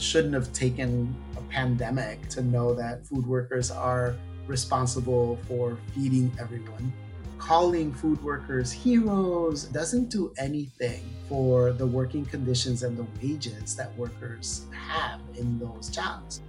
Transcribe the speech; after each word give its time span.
shouldn't 0.00 0.34
have 0.34 0.52
taken 0.52 1.14
a 1.36 1.40
pandemic 1.42 2.28
to 2.28 2.42
know 2.42 2.74
that 2.74 3.06
food 3.06 3.26
workers 3.26 3.70
are 3.70 4.16
responsible 4.46 5.38
for 5.46 5.78
feeding 5.94 6.32
everyone. 6.40 6.92
Calling 7.38 7.92
food 7.92 8.22
workers 8.22 8.70
heroes 8.70 9.64
doesn't 9.64 10.10
do 10.10 10.32
anything 10.38 11.02
for 11.28 11.72
the 11.72 11.86
working 11.86 12.24
conditions 12.24 12.82
and 12.82 12.96
the 12.96 13.06
wages 13.22 13.76
that 13.76 13.96
workers 13.96 14.66
have 14.72 15.20
in 15.36 15.58
those 15.58 15.88
jobs. 15.88 16.40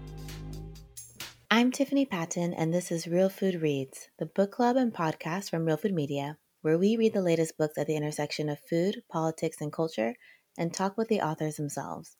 I'm 1.49 1.71
Tiffany 1.71 2.05
Patton, 2.05 2.54
and 2.54 2.73
this 2.73 2.91
is 2.91 3.07
Real 3.07 3.29
Food 3.29 3.61
Reads, 3.61 4.07
the 4.20 4.25
book 4.25 4.52
club 4.52 4.77
and 4.77 4.93
podcast 4.93 5.49
from 5.49 5.65
Real 5.65 5.77
Food 5.77 5.93
Media, 5.93 6.38
where 6.61 6.77
we 6.77 6.95
read 6.95 7.13
the 7.13 7.21
latest 7.21 7.57
books 7.57 7.77
at 7.77 7.88
the 7.88 7.95
intersection 7.95 8.49
of 8.49 8.59
food, 8.70 9.04
politics, 9.11 9.57
and 9.59 9.71
culture 9.71 10.15
and 10.57 10.73
talk 10.73 10.97
with 10.97 11.07
the 11.07 11.21
authors 11.21 11.55
themselves. 11.55 12.17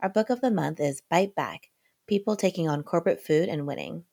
Our 0.00 0.08
book 0.08 0.30
of 0.30 0.40
the 0.40 0.52
month 0.52 0.78
is 0.78 1.02
Bite 1.10 1.34
Back 1.34 1.70
People 2.06 2.36
Taking 2.36 2.68
on 2.68 2.84
Corporate 2.84 3.20
Food 3.20 3.48
and 3.48 3.66
Winning. 3.66 4.04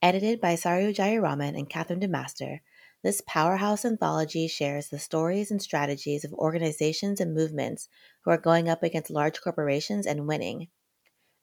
Edited 0.00 0.40
by 0.40 0.54
Saru 0.54 0.92
Jayaraman 0.92 1.58
and 1.58 1.68
Kathryn 1.68 1.98
De 1.98 2.06
Master, 2.06 2.62
this 3.02 3.20
powerhouse 3.26 3.84
anthology 3.84 4.46
shares 4.46 4.86
the 4.86 5.00
stories 5.00 5.50
and 5.50 5.60
strategies 5.60 6.24
of 6.24 6.32
organizations 6.34 7.20
and 7.20 7.34
movements 7.34 7.88
who 8.20 8.30
are 8.30 8.38
going 8.38 8.68
up 8.68 8.84
against 8.84 9.10
large 9.10 9.40
corporations 9.40 10.06
and 10.06 10.28
winning. 10.28 10.68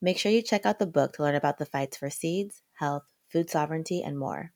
Make 0.02 0.18
sure 0.18 0.32
you 0.32 0.42
check 0.42 0.66
out 0.66 0.80
the 0.80 0.86
book 0.86 1.12
to 1.14 1.24
learn 1.24 1.36
about 1.36 1.58
the 1.58 1.66
fights 1.66 1.98
for 1.98 2.10
seeds, 2.10 2.62
health, 2.76 3.12
food 3.28 3.50
sovereignty, 3.50 4.02
and 4.02 4.18
more. 4.18 4.54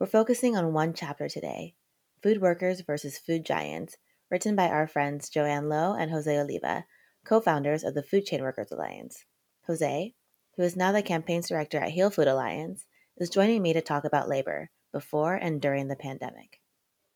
We're 0.00 0.08
focusing 0.08 0.56
on 0.56 0.72
one 0.72 0.92
chapter 0.92 1.28
today 1.28 1.76
Food 2.20 2.40
Workers 2.40 2.80
versus 2.80 3.16
Food 3.16 3.46
Giants, 3.46 3.96
written 4.28 4.56
by 4.56 4.66
our 4.66 4.88
friends 4.88 5.30
Joann 5.30 5.68
Lo 5.68 5.94
and 5.96 6.10
Jose 6.10 6.36
Oliva, 6.36 6.84
co 7.24 7.40
founders 7.40 7.84
of 7.84 7.94
the 7.94 8.02
Food 8.02 8.26
Chain 8.26 8.42
Workers 8.42 8.70
Alliance. 8.70 9.24
Jose, 9.66 10.14
who 10.56 10.62
is 10.62 10.76
now 10.76 10.92
the 10.92 11.02
campaigns 11.02 11.48
director 11.48 11.78
at 11.78 11.90
Heal 11.90 12.10
Food 12.10 12.28
Alliance, 12.28 12.86
is 13.16 13.30
joining 13.30 13.62
me 13.62 13.72
to 13.72 13.80
talk 13.80 14.04
about 14.04 14.28
labor 14.28 14.70
before 14.92 15.34
and 15.34 15.60
during 15.60 15.88
the 15.88 15.96
pandemic. 15.96 16.60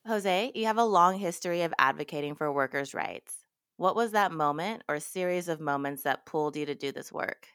Jose, 0.07 0.53
you 0.55 0.67
have 0.67 0.79
a 0.79 0.85
long 0.85 1.19
history 1.19 1.63
of 1.63 1.75
advocating 1.79 2.37
for 2.37 2.53
workers' 2.53 2.95
rights. 2.95 3.39
What 3.77 3.97
was 3.97 4.13
that 4.13 4.33
moment 4.33 4.83
or 4.89 5.01
series 5.01 5.49
of 5.49 5.61
moments 5.61 6.03
that 6.05 6.25
pulled 6.25 6.57
you 6.57 6.65
to 6.67 6.75
do 6.75 6.93
this 6.93 7.13
work? 7.13 7.49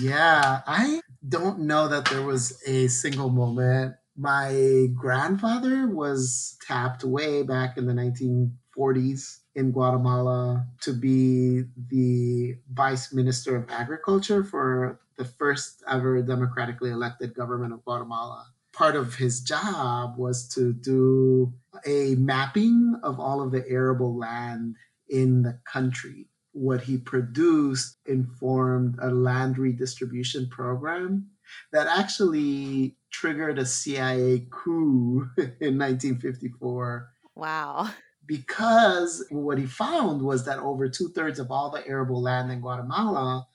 Yeah, 0.00 0.62
I 0.66 1.00
don't 1.28 1.60
know 1.60 1.88
that 1.88 2.06
there 2.06 2.22
was 2.22 2.60
a 2.66 2.88
single 2.88 3.28
moment. 3.28 3.96
My 4.16 4.86
grandfather 4.94 5.86
was 5.86 6.56
tapped 6.66 7.04
way 7.04 7.42
back 7.42 7.76
in 7.76 7.86
the 7.86 7.94
19 7.94 8.56
40s 8.76 9.40
in 9.54 9.70
Guatemala 9.70 10.66
to 10.82 10.92
be 10.92 11.64
the 11.88 12.56
vice 12.72 13.12
minister 13.12 13.56
of 13.56 13.70
agriculture 13.70 14.42
for 14.42 15.00
the 15.16 15.24
first 15.24 15.82
ever 15.88 16.20
democratically 16.22 16.90
elected 16.90 17.34
government 17.34 17.72
of 17.72 17.84
Guatemala. 17.84 18.46
Part 18.72 18.96
of 18.96 19.14
his 19.14 19.40
job 19.40 20.18
was 20.18 20.48
to 20.48 20.72
do 20.72 21.52
a 21.86 22.16
mapping 22.16 22.98
of 23.04 23.20
all 23.20 23.40
of 23.40 23.52
the 23.52 23.64
arable 23.68 24.16
land 24.16 24.74
in 25.08 25.42
the 25.42 25.60
country. 25.70 26.26
What 26.52 26.82
he 26.82 26.98
produced 26.98 27.98
informed 28.06 28.98
a 29.00 29.10
land 29.10 29.58
redistribution 29.58 30.48
program 30.48 31.30
that 31.72 31.86
actually 31.86 32.96
triggered 33.10 33.58
a 33.58 33.66
CIA 33.66 34.46
coup 34.50 35.28
in 35.38 35.78
1954. 35.78 37.10
Wow 37.36 37.90
because 38.26 39.24
what 39.30 39.58
he 39.58 39.66
found 39.66 40.22
was 40.22 40.44
that 40.46 40.58
over 40.58 40.88
two 40.88 41.08
thirds 41.10 41.38
of 41.38 41.50
all 41.50 41.70
the 41.70 41.86
arable 41.86 42.22
land 42.22 42.50
in 42.50 42.60
Guatemala 42.60 43.46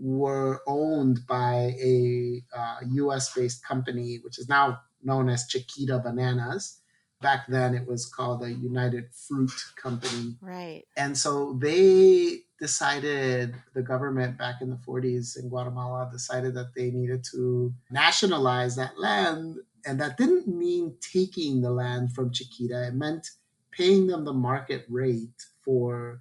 were 0.00 0.60
owned 0.66 1.26
by 1.26 1.74
a 1.82 2.42
uh, 2.56 2.76
US 2.82 3.32
based 3.34 3.64
company, 3.64 4.18
which 4.22 4.38
is 4.38 4.48
now 4.48 4.80
known 5.02 5.28
as 5.28 5.46
Chiquita 5.46 5.98
Bananas. 5.98 6.80
Back 7.20 7.48
then, 7.48 7.74
it 7.74 7.86
was 7.86 8.06
called 8.06 8.42
the 8.42 8.52
United 8.52 9.06
Fruit 9.12 9.50
Company. 9.76 10.36
Right. 10.40 10.84
And 10.96 11.18
so 11.18 11.58
they 11.60 12.42
decided, 12.60 13.56
the 13.74 13.82
government 13.82 14.38
back 14.38 14.56
in 14.60 14.70
the 14.70 14.76
40s 14.76 15.36
in 15.36 15.48
Guatemala 15.48 16.08
decided 16.12 16.54
that 16.54 16.74
they 16.76 16.90
needed 16.90 17.24
to 17.32 17.74
nationalize 17.90 18.76
that 18.76 18.98
land. 19.00 19.56
And 19.84 20.00
that 20.00 20.16
didn't 20.16 20.46
mean 20.46 20.94
taking 21.00 21.60
the 21.60 21.70
land 21.70 22.12
from 22.12 22.32
Chiquita, 22.32 22.86
it 22.86 22.94
meant 22.94 23.28
paying 23.78 24.08
them 24.08 24.24
the 24.24 24.32
market 24.32 24.84
rate 24.88 25.44
for 25.64 26.20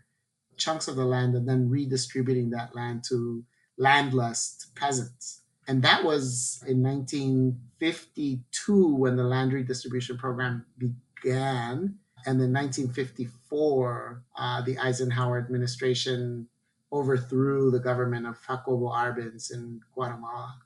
chunks 0.58 0.88
of 0.88 0.96
the 0.96 1.06
land 1.06 1.34
and 1.34 1.50
then 1.50 1.70
redistributing 1.70 2.52
that 2.52 2.76
land 2.76 3.04
to 3.10 3.44
landless 3.78 4.68
peasants. 4.76 5.42
And 5.68 5.82
that 5.82 6.04
was 6.04 6.64
in 6.68 6.84
1952 6.84 8.96
when 8.96 9.16
the 9.16 9.24
land 9.24 9.54
redistribution 9.54 10.18
program 10.18 10.66
began. 10.78 11.96
And 12.26 12.42
in 12.42 12.54
1954, 12.54 14.24
uh, 14.38 14.62
the 14.62 14.78
Eisenhower 14.78 15.40
administration 15.40 16.48
overthrew 16.92 17.72
the 17.72 17.80
government 17.80 18.28
of 18.28 18.38
Jacobo 18.48 18.90
Arbenz 18.90 19.52
in 19.52 19.82
Guatemala. 19.94 20.60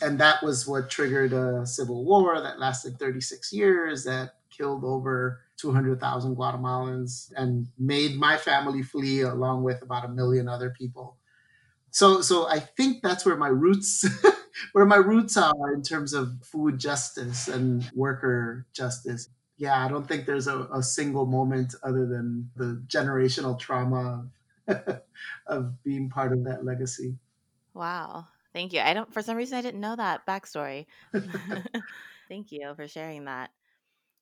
And 0.00 0.18
that 0.18 0.42
was 0.42 0.66
what 0.66 0.90
triggered 0.90 1.32
a 1.32 1.64
civil 1.64 2.04
war 2.04 2.40
that 2.40 2.58
lasted 2.58 2.98
36 2.98 3.52
years 3.52 4.02
that 4.04 4.34
killed 4.56 4.84
over 4.84 5.40
200,000 5.56 6.36
Guatemalans 6.36 7.32
and 7.36 7.68
made 7.78 8.16
my 8.16 8.36
family 8.36 8.82
flee 8.82 9.22
along 9.22 9.62
with 9.62 9.82
about 9.82 10.04
a 10.04 10.08
million 10.08 10.48
other 10.48 10.70
people. 10.70 11.16
So, 11.90 12.22
so 12.22 12.48
I 12.48 12.58
think 12.58 13.02
that's 13.02 13.24
where 13.26 13.36
my 13.36 13.48
roots, 13.48 14.04
where 14.72 14.86
my 14.86 14.96
roots 14.96 15.36
are 15.36 15.72
in 15.74 15.82
terms 15.82 16.14
of 16.14 16.32
food 16.42 16.78
justice 16.78 17.48
and 17.48 17.88
worker 17.94 18.66
justice. 18.72 19.28
Yeah, 19.58 19.84
I 19.84 19.88
don't 19.88 20.08
think 20.08 20.26
there's 20.26 20.48
a, 20.48 20.66
a 20.74 20.82
single 20.82 21.26
moment 21.26 21.74
other 21.82 22.06
than 22.06 22.50
the 22.56 22.82
generational 22.86 23.58
trauma 23.58 24.26
of, 24.66 25.00
of 25.46 25.82
being 25.84 26.08
part 26.08 26.32
of 26.32 26.44
that 26.44 26.64
legacy. 26.64 27.16
Wow. 27.74 28.26
Thank 28.52 28.72
you. 28.72 28.80
I 28.80 28.94
don't, 28.94 29.12
for 29.12 29.22
some 29.22 29.36
reason, 29.36 29.56
I 29.56 29.62
didn't 29.62 29.80
know 29.80 29.96
that 29.96 30.26
backstory. 30.26 30.86
Thank 32.28 32.52
you 32.52 32.72
for 32.74 32.88
sharing 32.88 33.26
that. 33.26 33.50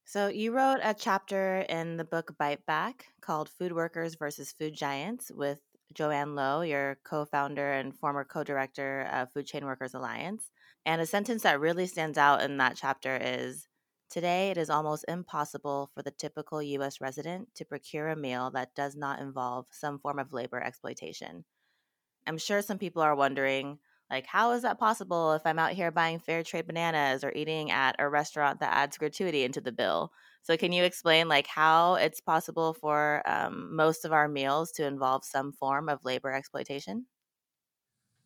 So, 0.04 0.26
you 0.28 0.52
wrote 0.52 0.80
a 0.82 0.92
chapter 0.92 1.60
in 1.68 1.96
the 1.96 2.04
book 2.04 2.36
Bite 2.36 2.66
Back 2.66 3.06
called 3.20 3.48
Food 3.48 3.72
Workers 3.72 4.16
versus 4.16 4.52
Food 4.52 4.74
Giants 4.74 5.30
with 5.30 5.60
Joann 5.94 6.34
Lo, 6.34 6.62
your 6.62 6.98
co 7.04 7.24
founder 7.24 7.72
and 7.72 7.96
former 7.96 8.24
co 8.24 8.44
director 8.44 9.08
of 9.12 9.32
Food 9.32 9.46
Chain 9.46 9.64
Workers 9.64 9.94
Alliance. 9.94 10.50
And 10.84 11.00
a 11.00 11.06
sentence 11.06 11.42
that 11.44 11.60
really 11.60 11.86
stands 11.86 12.18
out 12.18 12.42
in 12.42 12.56
that 12.58 12.76
chapter 12.76 13.16
is 13.20 13.68
Today, 14.10 14.50
it 14.50 14.58
is 14.58 14.70
almost 14.70 15.04
impossible 15.06 15.92
for 15.94 16.02
the 16.02 16.10
typical 16.10 16.60
U.S. 16.60 17.00
resident 17.00 17.54
to 17.54 17.64
procure 17.64 18.08
a 18.08 18.16
meal 18.16 18.50
that 18.50 18.74
does 18.74 18.96
not 18.96 19.20
involve 19.20 19.66
some 19.70 20.00
form 20.00 20.18
of 20.18 20.32
labor 20.32 20.60
exploitation. 20.60 21.44
I'm 22.26 22.38
sure 22.38 22.62
some 22.62 22.78
people 22.78 23.02
are 23.02 23.14
wondering 23.14 23.78
like, 24.10 24.26
how 24.26 24.52
is 24.52 24.62
that 24.62 24.78
possible 24.78 25.32
if 25.32 25.42
I'm 25.46 25.58
out 25.58 25.72
here 25.72 25.90
buying 25.90 26.18
fair 26.18 26.42
trade 26.42 26.66
bananas 26.66 27.22
or 27.24 27.32
eating 27.32 27.70
at 27.70 27.96
a 27.98 28.08
restaurant 28.08 28.60
that 28.60 28.72
adds 28.74 28.98
gratuity 28.98 29.44
into 29.44 29.60
the 29.60 29.72
bill? 29.72 30.12
So, 30.42 30.56
can 30.56 30.72
you 30.72 30.84
explain 30.84 31.28
like 31.28 31.46
how 31.46 31.94
it's 31.94 32.20
possible 32.20 32.74
for 32.74 33.22
um, 33.26 33.74
most 33.74 34.04
of 34.04 34.12
our 34.12 34.28
meals 34.28 34.72
to 34.72 34.86
involve 34.86 35.24
some 35.24 35.52
form 35.52 35.88
of 35.88 36.04
labor 36.04 36.32
exploitation? 36.32 37.06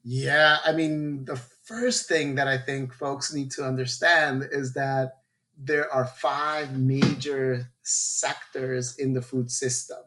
Yeah, 0.02 0.58
I 0.64 0.72
mean, 0.72 1.24
the 1.24 1.36
first 1.36 2.08
thing 2.08 2.34
that 2.34 2.46
I 2.46 2.58
think 2.58 2.92
folks 2.92 3.32
need 3.32 3.50
to 3.52 3.64
understand 3.64 4.48
is 4.52 4.74
that 4.74 5.22
there 5.56 5.90
are 5.90 6.04
five 6.04 6.78
major 6.78 7.70
sectors 7.84 8.96
in 8.96 9.12
the 9.12 9.22
food 9.22 9.50
system. 9.50 9.98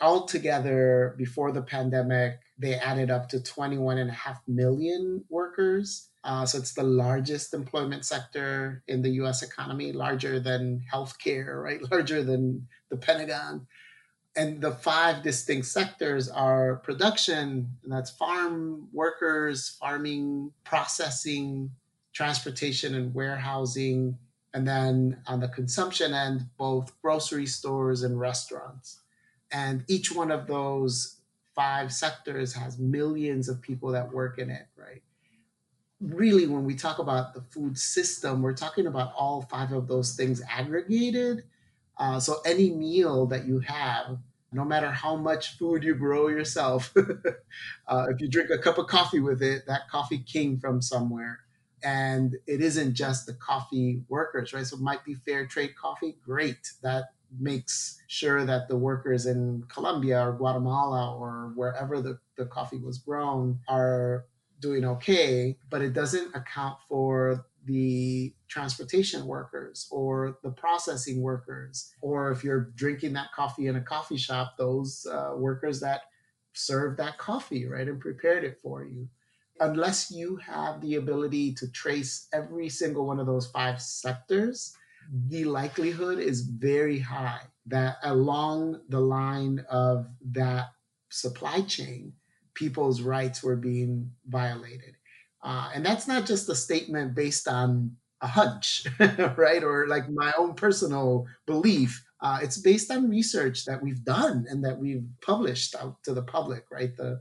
Altogether, 0.00 1.14
before 1.18 1.52
the 1.52 1.62
pandemic, 1.62 2.40
they 2.58 2.74
added 2.74 3.10
up 3.10 3.28
to 3.28 3.42
21 3.42 3.98
and 3.98 4.10
a 4.10 4.12
half 4.12 4.40
million 4.46 5.24
workers. 5.28 6.08
Uh, 6.24 6.46
so 6.46 6.58
it's 6.58 6.72
the 6.72 6.82
largest 6.82 7.52
employment 7.54 8.04
sector 8.04 8.82
in 8.88 9.02
the 9.02 9.10
US 9.22 9.42
economy, 9.42 9.92
larger 9.92 10.40
than 10.40 10.82
healthcare, 10.92 11.62
right? 11.62 11.80
Larger 11.90 12.22
than 12.22 12.66
the 12.90 12.96
Pentagon. 12.96 13.66
And 14.36 14.60
the 14.60 14.72
five 14.72 15.22
distinct 15.22 15.66
sectors 15.66 16.28
are 16.28 16.76
production, 16.76 17.70
and 17.82 17.92
that's 17.92 18.10
farm 18.10 18.88
workers, 18.92 19.76
farming, 19.80 20.52
processing, 20.62 21.70
transportation 22.12 22.94
and 22.94 23.14
warehousing, 23.14 24.18
and 24.56 24.66
then 24.66 25.18
on 25.26 25.40
the 25.40 25.48
consumption 25.48 26.14
end, 26.14 26.46
both 26.56 26.98
grocery 27.02 27.44
stores 27.44 28.02
and 28.02 28.18
restaurants. 28.18 29.00
And 29.52 29.84
each 29.86 30.10
one 30.10 30.30
of 30.30 30.46
those 30.46 31.18
five 31.54 31.92
sectors 31.92 32.54
has 32.54 32.78
millions 32.78 33.50
of 33.50 33.60
people 33.60 33.92
that 33.92 34.14
work 34.14 34.38
in 34.38 34.48
it, 34.48 34.66
right? 34.74 35.02
Really, 36.00 36.46
when 36.46 36.64
we 36.64 36.74
talk 36.74 36.98
about 36.98 37.34
the 37.34 37.42
food 37.42 37.76
system, 37.76 38.40
we're 38.40 38.54
talking 38.54 38.86
about 38.86 39.12
all 39.14 39.42
five 39.42 39.72
of 39.72 39.88
those 39.88 40.16
things 40.16 40.40
aggregated. 40.50 41.44
Uh, 41.98 42.18
so 42.18 42.36
any 42.46 42.70
meal 42.70 43.26
that 43.26 43.44
you 43.46 43.58
have 43.58 44.20
no 44.52 44.64
matter 44.64 44.90
how 44.90 45.16
much 45.16 45.58
food 45.58 45.84
you 45.84 45.94
grow 45.94 46.28
yourself, 46.28 46.94
uh, 47.88 48.06
if 48.08 48.22
you 48.22 48.28
drink 48.28 48.48
a 48.48 48.56
cup 48.56 48.78
of 48.78 48.86
coffee 48.86 49.20
with 49.20 49.42
it, 49.42 49.66
that 49.66 49.90
coffee 49.90 50.20
came 50.20 50.58
from 50.58 50.80
somewhere. 50.80 51.40
And 51.86 52.34
it 52.48 52.60
isn't 52.60 52.94
just 52.94 53.26
the 53.26 53.34
coffee 53.34 54.02
workers, 54.08 54.52
right? 54.52 54.66
So 54.66 54.76
it 54.76 54.82
might 54.82 55.04
be 55.04 55.14
fair 55.14 55.46
trade 55.46 55.76
coffee. 55.80 56.16
Great. 56.24 56.72
That 56.82 57.04
makes 57.38 58.02
sure 58.08 58.44
that 58.44 58.66
the 58.66 58.76
workers 58.76 59.26
in 59.26 59.62
Colombia 59.68 60.20
or 60.26 60.32
Guatemala 60.32 61.16
or 61.16 61.52
wherever 61.54 62.00
the, 62.00 62.18
the 62.36 62.46
coffee 62.46 62.78
was 62.78 62.98
grown 62.98 63.60
are 63.68 64.26
doing 64.58 64.84
okay, 64.84 65.58
but 65.70 65.80
it 65.80 65.92
doesn't 65.92 66.34
account 66.34 66.78
for 66.88 67.46
the 67.66 68.34
transportation 68.48 69.26
workers 69.26 69.86
or 69.90 70.38
the 70.42 70.50
processing 70.50 71.20
workers, 71.20 71.92
or 72.00 72.32
if 72.32 72.42
you're 72.42 72.72
drinking 72.74 73.12
that 73.12 73.32
coffee 73.34 73.66
in 73.68 73.76
a 73.76 73.80
coffee 73.80 74.16
shop, 74.16 74.54
those 74.56 75.06
uh, 75.12 75.32
workers 75.36 75.78
that 75.80 76.02
serve 76.52 76.96
that 76.96 77.18
coffee, 77.18 77.66
right, 77.66 77.88
and 77.88 78.00
prepared 78.00 78.44
it 78.44 78.58
for 78.62 78.84
you. 78.84 79.08
Unless 79.60 80.10
you 80.10 80.36
have 80.36 80.80
the 80.80 80.96
ability 80.96 81.54
to 81.54 81.70
trace 81.70 82.28
every 82.32 82.68
single 82.68 83.06
one 83.06 83.20
of 83.20 83.26
those 83.26 83.46
five 83.46 83.80
sectors, 83.80 84.76
the 85.28 85.44
likelihood 85.44 86.18
is 86.18 86.42
very 86.42 86.98
high 86.98 87.40
that 87.66 87.96
along 88.02 88.80
the 88.88 89.00
line 89.00 89.64
of 89.70 90.06
that 90.32 90.66
supply 91.10 91.62
chain, 91.62 92.12
people's 92.54 93.02
rights 93.02 93.42
were 93.42 93.56
being 93.56 94.10
violated. 94.26 94.96
Uh, 95.42 95.70
and 95.74 95.84
that's 95.84 96.08
not 96.08 96.26
just 96.26 96.48
a 96.48 96.54
statement 96.54 97.14
based 97.14 97.46
on 97.48 97.96
a 98.20 98.26
hunch, 98.26 98.86
right? 99.36 99.62
Or 99.62 99.86
like 99.86 100.08
my 100.08 100.32
own 100.38 100.54
personal 100.54 101.26
belief. 101.46 102.04
Uh, 102.20 102.38
it's 102.42 102.58
based 102.58 102.90
on 102.90 103.10
research 103.10 103.64
that 103.66 103.82
we've 103.82 104.04
done 104.04 104.46
and 104.48 104.64
that 104.64 104.78
we've 104.78 105.04
published 105.20 105.74
out 105.76 106.02
to 106.04 106.14
the 106.14 106.22
public, 106.22 106.64
right? 106.70 106.96
The 106.96 107.20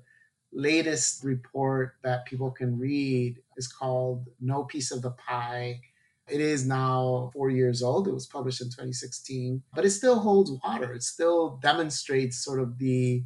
latest 0.55 1.23
report 1.23 1.95
that 2.03 2.25
people 2.25 2.49
can 2.49 2.79
read 2.79 3.37
is 3.57 3.67
called 3.67 4.27
No 4.39 4.63
Piece 4.63 4.91
of 4.91 5.01
the 5.01 5.11
Pie 5.11 5.81
it 6.27 6.41
is 6.41 6.65
now 6.65 7.29
four 7.33 7.49
years 7.51 7.83
old. 7.83 8.07
It 8.07 8.13
was 8.13 8.25
published 8.25 8.61
in 8.61 8.67
2016, 8.67 9.61
but 9.75 9.85
it 9.85 9.91
still 9.91 10.19
holds 10.19 10.51
water. 10.63 10.91
It 10.93 11.03
still 11.03 11.59
demonstrates 11.61 12.43
sort 12.43 12.59
of 12.59 12.79
the 12.79 13.23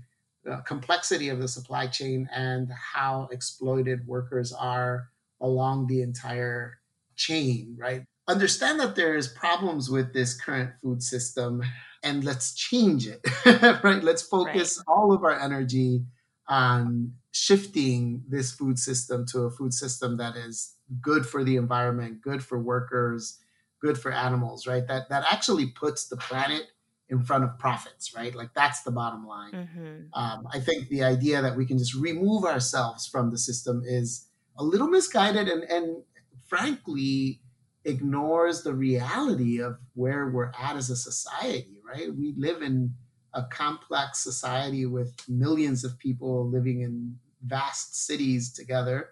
uh, 0.50 0.62
complexity 0.62 1.30
of 1.30 1.40
the 1.40 1.48
supply 1.48 1.88
chain 1.88 2.28
and 2.34 2.70
how 2.72 3.30
exploited 3.32 4.06
workers 4.06 4.52
are 4.52 5.10
along 5.40 5.88
the 5.88 6.02
entire 6.02 6.80
chain, 7.16 7.78
right? 7.80 8.04
Understand 8.28 8.80
that 8.82 8.96
there's 8.96 9.30
problems 9.30 9.90
with 9.90 10.14
this 10.14 10.40
current 10.40 10.72
food 10.82 11.02
system 11.02 11.64
and 12.04 12.24
let's 12.24 12.54
change 12.54 13.08
it, 13.08 13.26
right? 13.84 14.04
Let's 14.04 14.22
focus 14.22 14.78
right. 14.78 14.94
all 14.94 15.14
of 15.14 15.24
our 15.24 15.40
energy 15.40 16.04
on 16.48 17.14
shifting 17.32 18.24
this 18.28 18.52
food 18.52 18.80
system 18.80 19.26
to 19.28 19.42
a 19.42 19.52
food 19.52 19.74
system 19.74 20.18
that 20.18 20.36
is 20.36 20.76
good 21.02 21.26
for 21.26 21.44
the 21.44 21.56
environment, 21.56 22.22
good 22.22 22.44
for 22.44 22.60
workers, 22.60 23.40
good 23.82 23.98
for 23.98 24.12
animals, 24.12 24.68
right? 24.68 24.88
That 24.88 25.10
that 25.10 25.26
actually 25.32 25.68
puts 25.68 26.08
the 26.08 26.18
planet 26.18 26.64
in 27.10 27.24
front 27.24 27.44
of 27.44 27.58
profits, 27.58 28.16
right? 28.16 28.36
Like 28.36 28.54
that's 28.54 28.84
the 28.84 28.92
bottom 28.92 29.26
line. 29.28 29.52
Mm-hmm. 29.52 30.20
Um, 30.20 30.48
I 30.52 30.60
think 30.60 30.90
the 30.90 31.04
idea 31.04 31.42
that 31.42 31.56
we 31.56 31.66
can 31.66 31.78
just 31.78 31.96
remove 31.96 32.46
ourselves 32.46 33.08
from 33.08 33.32
the 33.32 33.38
system 33.38 33.84
is 33.86 34.28
a 34.58 34.64
little 34.64 34.88
misguided 34.88 35.48
and 35.48 35.64
and 35.64 36.04
frankly 36.48 37.42
ignores 37.86 38.64
the 38.64 38.74
reality 38.74 39.62
of 39.62 39.78
where 39.94 40.30
we're 40.30 40.52
at 40.60 40.76
as 40.76 40.90
a 40.90 40.96
society, 40.96 41.78
right? 41.88 42.14
We 42.14 42.34
live 42.38 42.62
in 42.62 42.94
a 43.40 43.48
complex 43.50 44.20
society 44.20 44.86
with 44.86 45.14
millions 45.30 45.84
of 45.84 45.98
people 45.98 46.50
living 46.50 46.82
in 46.82 47.18
vast 47.46 48.06
cities 48.06 48.52
together. 48.52 49.10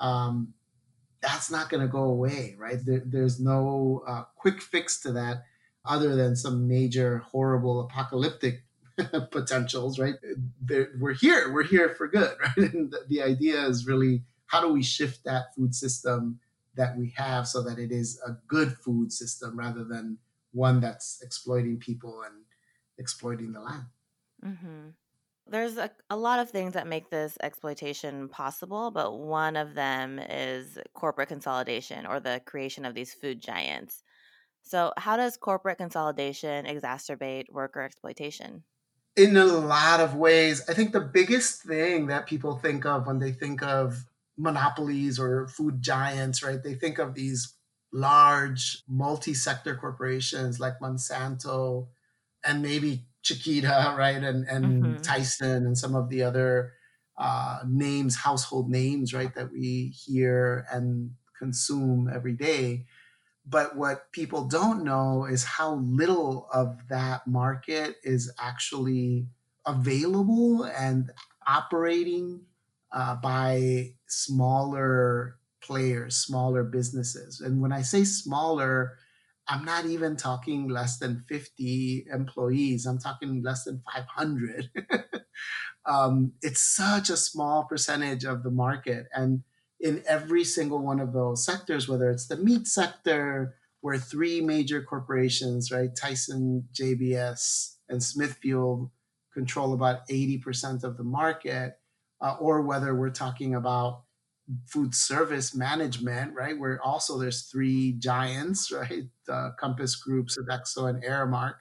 Um, 0.00 0.54
that's 1.20 1.50
not 1.50 1.70
going 1.70 1.80
to 1.80 1.88
go 1.88 2.04
away, 2.04 2.54
right? 2.58 2.78
There, 2.84 3.02
there's 3.04 3.40
no 3.40 4.02
uh, 4.06 4.24
quick 4.36 4.60
fix 4.62 5.00
to 5.00 5.12
that 5.12 5.44
other 5.84 6.14
than 6.14 6.36
some 6.36 6.68
major 6.68 7.18
horrible 7.18 7.80
apocalyptic 7.80 8.62
potentials, 9.30 9.98
right? 9.98 10.14
They're, 10.60 10.90
we're 10.98 11.14
here, 11.14 11.52
we're 11.52 11.64
here 11.64 11.94
for 11.96 12.06
good, 12.06 12.34
right? 12.40 12.72
And 12.72 12.92
the, 12.92 13.00
the 13.08 13.22
idea 13.22 13.66
is 13.66 13.86
really 13.86 14.22
how 14.46 14.60
do 14.60 14.72
we 14.72 14.82
shift 14.82 15.24
that 15.24 15.54
food 15.56 15.74
system 15.74 16.38
that 16.76 16.96
we 16.96 17.12
have 17.16 17.48
so 17.48 17.62
that 17.62 17.78
it 17.78 17.90
is 17.90 18.20
a 18.26 18.32
good 18.46 18.76
food 18.84 19.12
system 19.12 19.58
rather 19.58 19.84
than 19.84 20.18
one 20.52 20.80
that's 20.80 21.20
exploiting 21.22 21.78
people 21.78 22.22
and 22.24 22.43
exploiting 22.98 23.52
the 23.52 23.60
land. 23.60 23.84
Mm-hmm. 24.44 24.88
There's 25.46 25.76
a, 25.76 25.90
a 26.08 26.16
lot 26.16 26.38
of 26.38 26.50
things 26.50 26.72
that 26.72 26.86
make 26.86 27.10
this 27.10 27.36
exploitation 27.42 28.28
possible, 28.28 28.90
but 28.90 29.18
one 29.18 29.56
of 29.56 29.74
them 29.74 30.18
is 30.18 30.78
corporate 30.94 31.28
consolidation 31.28 32.06
or 32.06 32.18
the 32.18 32.40
creation 32.46 32.84
of 32.84 32.94
these 32.94 33.12
food 33.12 33.42
giants. 33.42 34.02
So, 34.62 34.94
how 34.96 35.18
does 35.18 35.36
corporate 35.36 35.76
consolidation 35.76 36.64
exacerbate 36.64 37.50
worker 37.50 37.82
exploitation? 37.82 38.64
In 39.16 39.36
a 39.36 39.44
lot 39.44 40.00
of 40.00 40.14
ways. 40.14 40.62
I 40.68 40.72
think 40.72 40.92
the 40.92 41.00
biggest 41.00 41.62
thing 41.62 42.06
that 42.06 42.26
people 42.26 42.56
think 42.56 42.86
of 42.86 43.06
when 43.06 43.18
they 43.18 43.32
think 43.32 43.62
of 43.62 44.06
monopolies 44.38 45.18
or 45.18 45.46
food 45.48 45.82
giants, 45.82 46.42
right? 46.42 46.62
They 46.62 46.74
think 46.74 46.98
of 46.98 47.14
these 47.14 47.54
large 47.92 48.82
multi 48.88 49.34
sector 49.34 49.76
corporations 49.76 50.58
like 50.58 50.80
Monsanto 50.80 51.88
and 52.44 52.62
maybe 52.62 53.06
Chiquita, 53.22 53.94
right, 53.98 54.22
and 54.22 54.46
and 54.48 54.64
mm-hmm. 54.64 55.02
Tyson 55.02 55.66
and 55.66 55.78
some 55.78 55.94
of 55.94 56.08
the 56.08 56.22
other 56.22 56.72
uh, 57.18 57.60
names, 57.66 58.16
household 58.16 58.70
names, 58.70 59.14
right, 59.14 59.34
that 59.34 59.52
we 59.52 59.94
hear 60.06 60.66
and 60.70 61.12
consume 61.38 62.10
every 62.12 62.34
day. 62.34 62.86
But 63.46 63.76
what 63.76 64.10
people 64.12 64.46
don't 64.46 64.84
know 64.84 65.26
is 65.26 65.44
how 65.44 65.74
little 65.74 66.48
of 66.52 66.78
that 66.88 67.26
market 67.26 67.96
is 68.02 68.32
actually 68.40 69.26
available 69.66 70.64
and 70.64 71.10
operating 71.46 72.40
uh, 72.90 73.16
by 73.16 73.90
smaller 74.06 75.36
players, 75.62 76.16
smaller 76.16 76.64
businesses. 76.64 77.40
And 77.40 77.60
when 77.60 77.72
I 77.72 77.82
say 77.82 78.04
smaller, 78.04 78.96
I'm 79.46 79.64
not 79.64 79.84
even 79.84 80.16
talking 80.16 80.68
less 80.68 80.98
than 80.98 81.24
50 81.28 82.06
employees. 82.12 82.86
I'm 82.86 82.98
talking 82.98 83.42
less 83.42 83.64
than 83.64 83.82
500. 83.92 84.70
um, 85.86 86.32
it's 86.40 86.62
such 86.62 87.10
a 87.10 87.16
small 87.16 87.64
percentage 87.64 88.24
of 88.24 88.42
the 88.42 88.50
market. 88.50 89.06
And 89.12 89.42
in 89.80 90.02
every 90.08 90.44
single 90.44 90.78
one 90.78 90.98
of 90.98 91.12
those 91.12 91.44
sectors, 91.44 91.88
whether 91.88 92.10
it's 92.10 92.26
the 92.26 92.38
meat 92.38 92.66
sector, 92.66 93.54
where 93.82 93.98
three 93.98 94.40
major 94.40 94.82
corporations, 94.82 95.70
right, 95.70 95.90
Tyson, 95.94 96.68
JBS, 96.72 97.74
and 97.90 98.02
Smithfield 98.02 98.90
control 99.34 99.74
about 99.74 100.08
80% 100.08 100.84
of 100.84 100.96
the 100.96 101.04
market, 101.04 101.78
uh, 102.22 102.36
or 102.40 102.62
whether 102.62 102.94
we're 102.94 103.10
talking 103.10 103.54
about 103.54 104.03
food 104.66 104.94
service 104.94 105.54
management, 105.54 106.34
right? 106.34 106.58
Where 106.58 106.80
also 106.82 107.18
there's 107.18 107.42
three 107.42 107.92
giants, 107.92 108.70
right? 108.72 109.04
Uh, 109.28 109.50
Compass 109.58 109.96
Group, 109.96 110.28
Sodexo, 110.28 110.88
and 110.88 111.02
Aramark, 111.02 111.54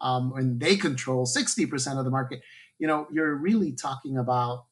um, 0.00 0.32
and 0.36 0.60
they 0.60 0.76
control 0.76 1.26
60% 1.26 1.98
of 1.98 2.04
the 2.04 2.10
market. 2.10 2.40
You 2.78 2.86
know, 2.86 3.06
you're 3.12 3.34
really 3.34 3.72
talking 3.72 4.18
about 4.18 4.66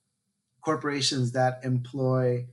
corporations 0.65 1.33
that 1.33 1.61
employ 1.65 2.47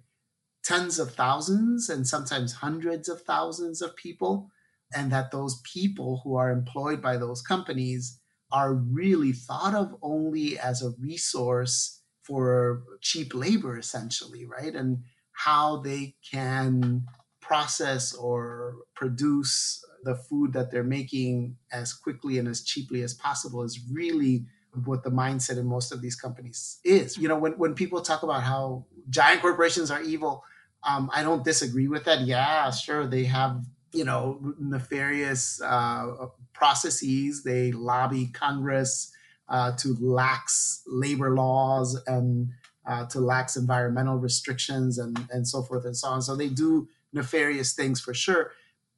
tens 0.63 1.00
of 1.00 1.13
thousands 1.13 1.89
and 1.89 2.08
sometimes 2.08 2.54
hundreds 2.54 3.10
of 3.10 3.22
thousands 3.22 3.82
of 3.82 3.96
people, 3.96 4.51
and 4.96 5.12
that 5.12 5.32
those 5.32 5.62
people 5.62 6.22
who 6.24 6.36
are 6.36 6.51
employed 6.51 7.01
by 7.01 7.18
those 7.18 7.42
companies 7.42 8.20
are 8.51 8.74
really 8.74 9.32
thought 9.32 9.75
of 9.75 9.96
only 10.01 10.58
as 10.58 10.82
a 10.82 10.92
resource 11.00 11.99
for 12.29 12.83
cheap 13.01 13.33
labor 13.33 13.77
essentially 13.77 14.45
right? 14.45 14.75
And 14.75 15.03
how 15.33 15.77
they 15.77 16.15
can 16.31 17.05
process 17.41 18.13
or 18.13 18.75
produce 18.93 19.83
the 20.03 20.15
food 20.15 20.53
that 20.53 20.69
they're 20.69 20.83
making 20.83 21.57
as 21.71 21.93
quickly 21.93 22.38
and 22.38 22.48
as 22.48 22.63
cheaply 22.63 23.01
as 23.01 23.13
possible 23.15 23.63
is 23.63 23.79
really 23.91 24.45
what 24.86 25.03
the 25.03 25.09
mindset 25.09 25.57
in 25.57 25.65
most 25.65 25.91
of 25.91 26.01
these 26.01 26.15
companies 26.15 26.79
is. 26.83 27.17
You 27.17 27.27
know 27.27 27.38
when, 27.38 27.53
when 27.53 27.74
people 27.74 28.01
talk 28.01 28.21
about 28.21 28.43
how 28.43 28.86
giant 29.09 29.41
corporations 29.41 29.89
are 29.89 30.01
evil 30.03 30.43
um, 30.83 31.09
i 31.13 31.24
don't 31.24 31.43
disagree 31.43 31.88
with 31.88 32.05
that. 32.05 32.21
Yeah 32.21 32.69
sure 32.69 33.07
they 33.07 33.24
have 33.24 33.65
you 33.91 34.05
know 34.05 34.53
nefarious 34.59 35.59
uh, 35.62 36.27
processes. 36.53 37.43
They 37.43 37.71
lobby 37.71 38.27
congress 38.27 39.12
uh, 39.50 39.72
to 39.77 39.96
lax 40.00 40.84
labor 40.88 41.36
laws 41.36 42.01
and 42.08 42.50
uh, 42.88 43.06
to 43.08 43.20
lax 43.20 43.56
environmental 43.56 44.18
restrictions 44.18 44.98
and, 44.98 45.20
and 45.32 45.48
so 45.48 45.62
forth 45.62 45.86
and 45.86 45.96
so 45.98 46.08
on. 46.08 46.22
So 46.22 46.36
they 46.36 46.50
do 46.50 46.88
nefarious 47.13 47.74
things 47.74 48.00
for 48.00 48.13
sure. 48.13 48.51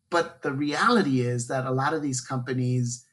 But 0.09 0.41
the 0.41 0.51
reality 0.51 1.21
is 1.21 1.47
that 1.47 1.65
a 1.65 1.71
lot 1.71 1.93
of 1.93 2.01
these 2.01 2.21
companies 2.21 3.05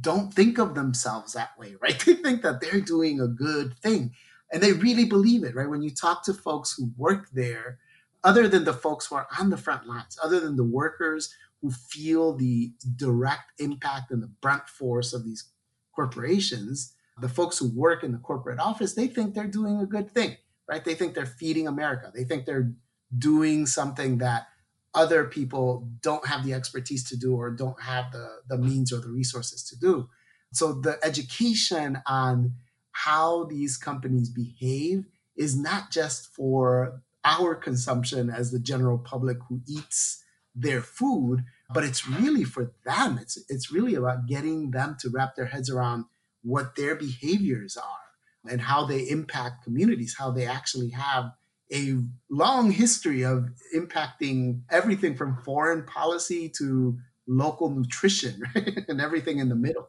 don't 0.00 0.32
think 0.32 0.58
of 0.58 0.74
themselves 0.74 1.32
that 1.32 1.58
way, 1.58 1.74
right? 1.80 1.98
They 2.04 2.14
think 2.14 2.42
that 2.42 2.60
they're 2.60 2.80
doing 2.80 3.20
a 3.20 3.28
good 3.28 3.76
thing 3.78 4.12
and 4.52 4.62
they 4.62 4.72
really 4.72 5.04
believe 5.04 5.42
it, 5.42 5.54
right? 5.54 5.68
When 5.68 5.82
you 5.82 5.90
talk 5.90 6.24
to 6.24 6.34
folks 6.34 6.74
who 6.76 6.90
work 6.96 7.28
there, 7.32 7.78
other 8.22 8.48
than 8.48 8.64
the 8.64 8.72
folks 8.72 9.06
who 9.06 9.16
are 9.16 9.26
on 9.38 9.50
the 9.50 9.56
front 9.56 9.86
lines, 9.86 10.18
other 10.22 10.40
than 10.40 10.56
the 10.56 10.64
workers 10.64 11.34
who 11.60 11.70
feel 11.70 12.36
the 12.36 12.72
direct 12.96 13.58
impact 13.58 14.10
and 14.10 14.22
the 14.22 14.30
brunt 14.40 14.68
force 14.68 15.12
of 15.12 15.24
these 15.24 15.50
corporations, 15.94 16.94
the 17.20 17.28
folks 17.28 17.58
who 17.58 17.68
work 17.74 18.02
in 18.02 18.12
the 18.12 18.18
corporate 18.18 18.58
office, 18.58 18.94
they 18.94 19.06
think 19.06 19.34
they're 19.34 19.46
doing 19.46 19.80
a 19.80 19.86
good 19.86 20.10
thing, 20.10 20.36
right? 20.68 20.84
They 20.84 20.94
think 20.94 21.14
they're 21.14 21.26
feeding 21.26 21.68
America. 21.68 22.10
They 22.14 22.24
think 22.24 22.44
they're 22.44 22.72
doing 23.16 23.66
something 23.66 24.18
that 24.18 24.48
other 24.94 25.24
people 25.24 25.88
don't 26.02 26.26
have 26.26 26.44
the 26.44 26.54
expertise 26.54 27.08
to 27.08 27.16
do 27.16 27.34
or 27.34 27.50
don't 27.50 27.80
have 27.82 28.12
the, 28.12 28.28
the 28.48 28.58
means 28.58 28.92
or 28.92 29.00
the 29.00 29.10
resources 29.10 29.64
to 29.64 29.78
do. 29.78 30.08
So 30.52 30.72
the 30.72 30.98
education 31.04 32.00
on 32.06 32.54
how 32.92 33.44
these 33.44 33.76
companies 33.76 34.28
behave 34.30 35.06
is 35.36 35.56
not 35.56 35.90
just 35.90 36.28
for 36.28 37.02
our 37.24 37.54
consumption 37.54 38.30
as 38.30 38.52
the 38.52 38.60
general 38.60 38.98
public 38.98 39.38
who 39.48 39.62
eats 39.66 40.22
their 40.54 40.80
food, 40.80 41.44
but 41.74 41.84
it's 41.84 42.08
really 42.08 42.44
for 42.44 42.72
them. 42.84 43.18
It's 43.20 43.36
it's 43.48 43.72
really 43.72 43.94
about 43.96 44.26
getting 44.26 44.70
them 44.70 44.96
to 45.00 45.10
wrap 45.10 45.34
their 45.34 45.46
heads 45.46 45.68
around 45.68 46.04
what 46.42 46.76
their 46.76 46.94
behaviors 46.94 47.76
are 47.76 48.50
and 48.50 48.60
how 48.60 48.86
they 48.86 49.08
impact 49.08 49.64
communities, 49.64 50.14
how 50.18 50.30
they 50.30 50.46
actually 50.46 50.90
have 50.90 51.32
a 51.72 51.98
long 52.30 52.70
history 52.70 53.24
of 53.24 53.48
impacting 53.74 54.60
everything 54.70 55.16
from 55.16 55.36
foreign 55.42 55.84
policy 55.84 56.48
to 56.48 56.98
local 57.26 57.70
nutrition 57.70 58.42
right? 58.54 58.84
and 58.88 59.00
everything 59.00 59.38
in 59.38 59.48
the 59.48 59.56
middle. 59.56 59.88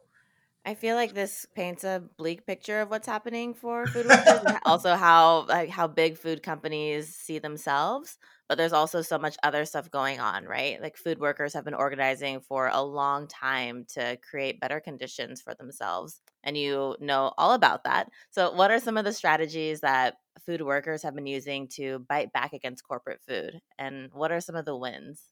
I 0.67 0.73
feel 0.73 0.95
like 0.95 1.13
this 1.13 1.45
paints 1.53 1.83
a 1.83 2.03
bleak 2.17 2.47
picture 2.47 2.81
of 2.81 2.89
what's 2.89 3.05
happening 3.05 3.53
for 3.53 3.87
food 3.87 4.07
workers, 4.07 4.41
and 4.43 4.57
also 4.65 4.95
how 4.95 5.45
like, 5.45 5.69
how 5.69 5.87
big 5.87 6.17
food 6.17 6.41
companies 6.41 7.15
see 7.15 7.37
themselves. 7.37 8.17
But 8.49 8.57
there's 8.57 8.73
also 8.73 9.03
so 9.03 9.19
much 9.19 9.37
other 9.43 9.65
stuff 9.65 9.91
going 9.91 10.19
on, 10.19 10.45
right? 10.45 10.81
Like 10.81 10.97
food 10.97 11.19
workers 11.19 11.53
have 11.53 11.65
been 11.65 11.75
organizing 11.75 12.41
for 12.41 12.67
a 12.67 12.81
long 12.81 13.27
time 13.27 13.85
to 13.89 14.17
create 14.27 14.59
better 14.59 14.79
conditions 14.79 15.39
for 15.41 15.53
themselves, 15.53 16.19
and 16.43 16.57
you 16.57 16.95
know 16.99 17.31
all 17.37 17.53
about 17.53 17.83
that. 17.83 18.09
So, 18.31 18.51
what 18.51 18.71
are 18.71 18.79
some 18.79 18.97
of 18.97 19.05
the 19.05 19.13
strategies 19.13 19.81
that 19.81 20.15
food 20.47 20.61
workers 20.63 21.03
have 21.03 21.13
been 21.13 21.27
using 21.27 21.67
to 21.75 21.99
bite 22.09 22.33
back 22.33 22.53
against 22.53 22.87
corporate 22.87 23.21
food, 23.27 23.59
and 23.77 24.09
what 24.13 24.31
are 24.31 24.41
some 24.41 24.55
of 24.55 24.65
the 24.65 24.75
wins? 24.75 25.29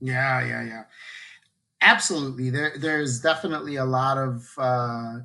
Yeah, 0.00 0.44
yeah, 0.44 0.64
yeah 0.64 0.84
absolutely. 1.84 2.50
There 2.50 2.72
there's 2.78 3.20
definitely 3.20 3.76
a 3.76 3.84
lot 3.84 4.18
of 4.18 4.46
uh, 4.58 5.18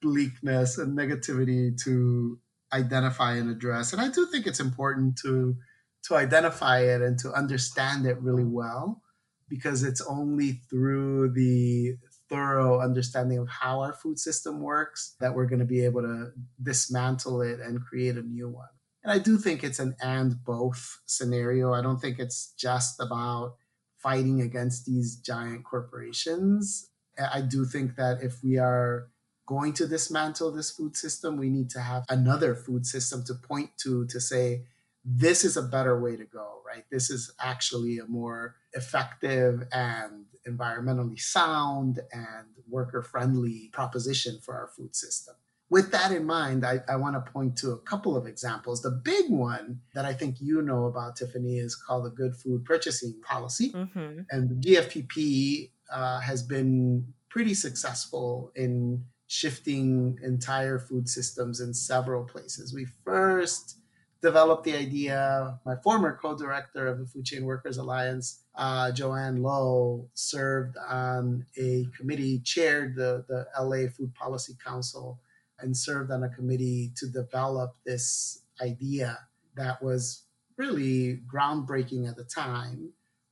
bleakness 0.00 0.78
and 0.78 0.98
negativity 0.98 1.80
to 1.84 2.38
identify 2.72 3.36
and 3.36 3.50
address. 3.50 3.92
And 3.92 4.02
i 4.02 4.08
do 4.08 4.26
think 4.26 4.46
it's 4.46 4.60
important 4.60 5.16
to 5.18 5.56
to 6.04 6.16
identify 6.16 6.80
it 6.80 7.00
and 7.00 7.18
to 7.20 7.32
understand 7.32 8.06
it 8.06 8.20
really 8.20 8.44
well 8.44 9.02
because 9.48 9.84
it's 9.84 10.00
only 10.00 10.60
through 10.68 11.32
the 11.32 11.94
thorough 12.28 12.80
understanding 12.80 13.38
of 13.38 13.48
how 13.48 13.80
our 13.80 13.92
food 13.92 14.18
system 14.18 14.60
works 14.60 15.14
that 15.20 15.34
we're 15.34 15.46
going 15.46 15.58
to 15.60 15.66
be 15.66 15.84
able 15.84 16.00
to 16.02 16.32
dismantle 16.62 17.42
it 17.42 17.60
and 17.60 17.84
create 17.84 18.16
a 18.16 18.22
new 18.22 18.48
one. 18.48 18.68
And 19.04 19.12
i 19.12 19.18
do 19.18 19.36
think 19.38 19.62
it's 19.62 19.78
an 19.78 19.94
and 20.00 20.42
both 20.44 21.00
scenario. 21.06 21.72
I 21.72 21.82
don't 21.82 22.00
think 22.00 22.18
it's 22.18 22.54
just 22.58 23.00
about 23.00 23.56
fighting 24.02 24.40
against 24.40 24.86
these 24.86 25.16
giant 25.16 25.64
corporations. 25.64 26.90
I 27.18 27.42
do 27.42 27.64
think 27.64 27.96
that 27.96 28.22
if 28.22 28.42
we 28.42 28.58
are 28.58 29.08
going 29.46 29.72
to 29.74 29.86
dismantle 29.86 30.52
this 30.52 30.70
food 30.70 30.96
system, 30.96 31.36
we 31.36 31.50
need 31.50 31.70
to 31.70 31.80
have 31.80 32.04
another 32.08 32.54
food 32.54 32.86
system 32.86 33.22
to 33.24 33.34
point 33.34 33.70
to 33.78 34.06
to 34.06 34.20
say, 34.20 34.64
this 35.04 35.44
is 35.44 35.56
a 35.56 35.62
better 35.62 36.00
way 36.00 36.16
to 36.16 36.24
go, 36.24 36.62
right? 36.66 36.84
This 36.90 37.10
is 37.10 37.32
actually 37.40 37.98
a 37.98 38.06
more 38.06 38.56
effective 38.72 39.66
and 39.72 40.26
environmentally 40.48 41.20
sound 41.20 42.00
and 42.12 42.46
worker 42.68 43.02
friendly 43.02 43.68
proposition 43.72 44.38
for 44.40 44.54
our 44.54 44.68
food 44.68 44.94
system 44.96 45.34
with 45.72 45.90
that 45.90 46.12
in 46.12 46.26
mind, 46.26 46.66
I, 46.66 46.80
I 46.86 46.96
want 46.96 47.14
to 47.14 47.32
point 47.32 47.56
to 47.56 47.70
a 47.70 47.78
couple 47.78 48.14
of 48.14 48.26
examples. 48.26 48.82
The 48.82 48.90
big 48.90 49.30
one 49.30 49.80
that 49.94 50.04
I 50.04 50.12
think 50.12 50.36
you 50.38 50.60
know 50.60 50.84
about, 50.84 51.16
Tiffany, 51.16 51.56
is 51.56 51.74
called 51.74 52.04
the 52.04 52.10
Good 52.10 52.36
Food 52.36 52.66
Purchasing 52.66 53.14
Policy. 53.22 53.70
Mm-hmm. 53.70 54.20
And 54.30 54.50
the 54.50 54.54
GFPP 54.56 55.70
uh, 55.90 56.20
has 56.20 56.42
been 56.42 57.14
pretty 57.30 57.54
successful 57.54 58.52
in 58.54 59.02
shifting 59.28 60.18
entire 60.22 60.78
food 60.78 61.08
systems 61.08 61.60
in 61.60 61.72
several 61.72 62.24
places. 62.24 62.74
We 62.74 62.86
first 63.02 63.78
developed 64.20 64.64
the 64.64 64.76
idea, 64.76 65.58
my 65.64 65.76
former 65.76 66.18
co 66.20 66.36
director 66.36 66.86
of 66.86 66.98
the 66.98 67.06
Food 67.06 67.24
Chain 67.24 67.46
Workers 67.46 67.78
Alliance, 67.78 68.42
uh, 68.56 68.92
Joann 68.92 69.40
Lo, 69.40 70.06
served 70.12 70.76
on 70.86 71.46
a 71.56 71.86
committee, 71.96 72.40
chaired 72.40 72.94
the, 72.94 73.24
the 73.26 73.46
LA 73.58 73.88
Food 73.88 74.14
Policy 74.14 74.52
Council 74.62 75.18
and 75.62 75.76
served 75.76 76.10
on 76.10 76.22
a 76.24 76.28
committee 76.28 76.92
to 76.96 77.06
develop 77.06 77.76
this 77.84 78.42
idea 78.60 79.18
that 79.56 79.82
was 79.82 80.24
really 80.56 81.20
groundbreaking 81.32 82.08
at 82.08 82.16
the 82.16 82.24
time. 82.24 82.90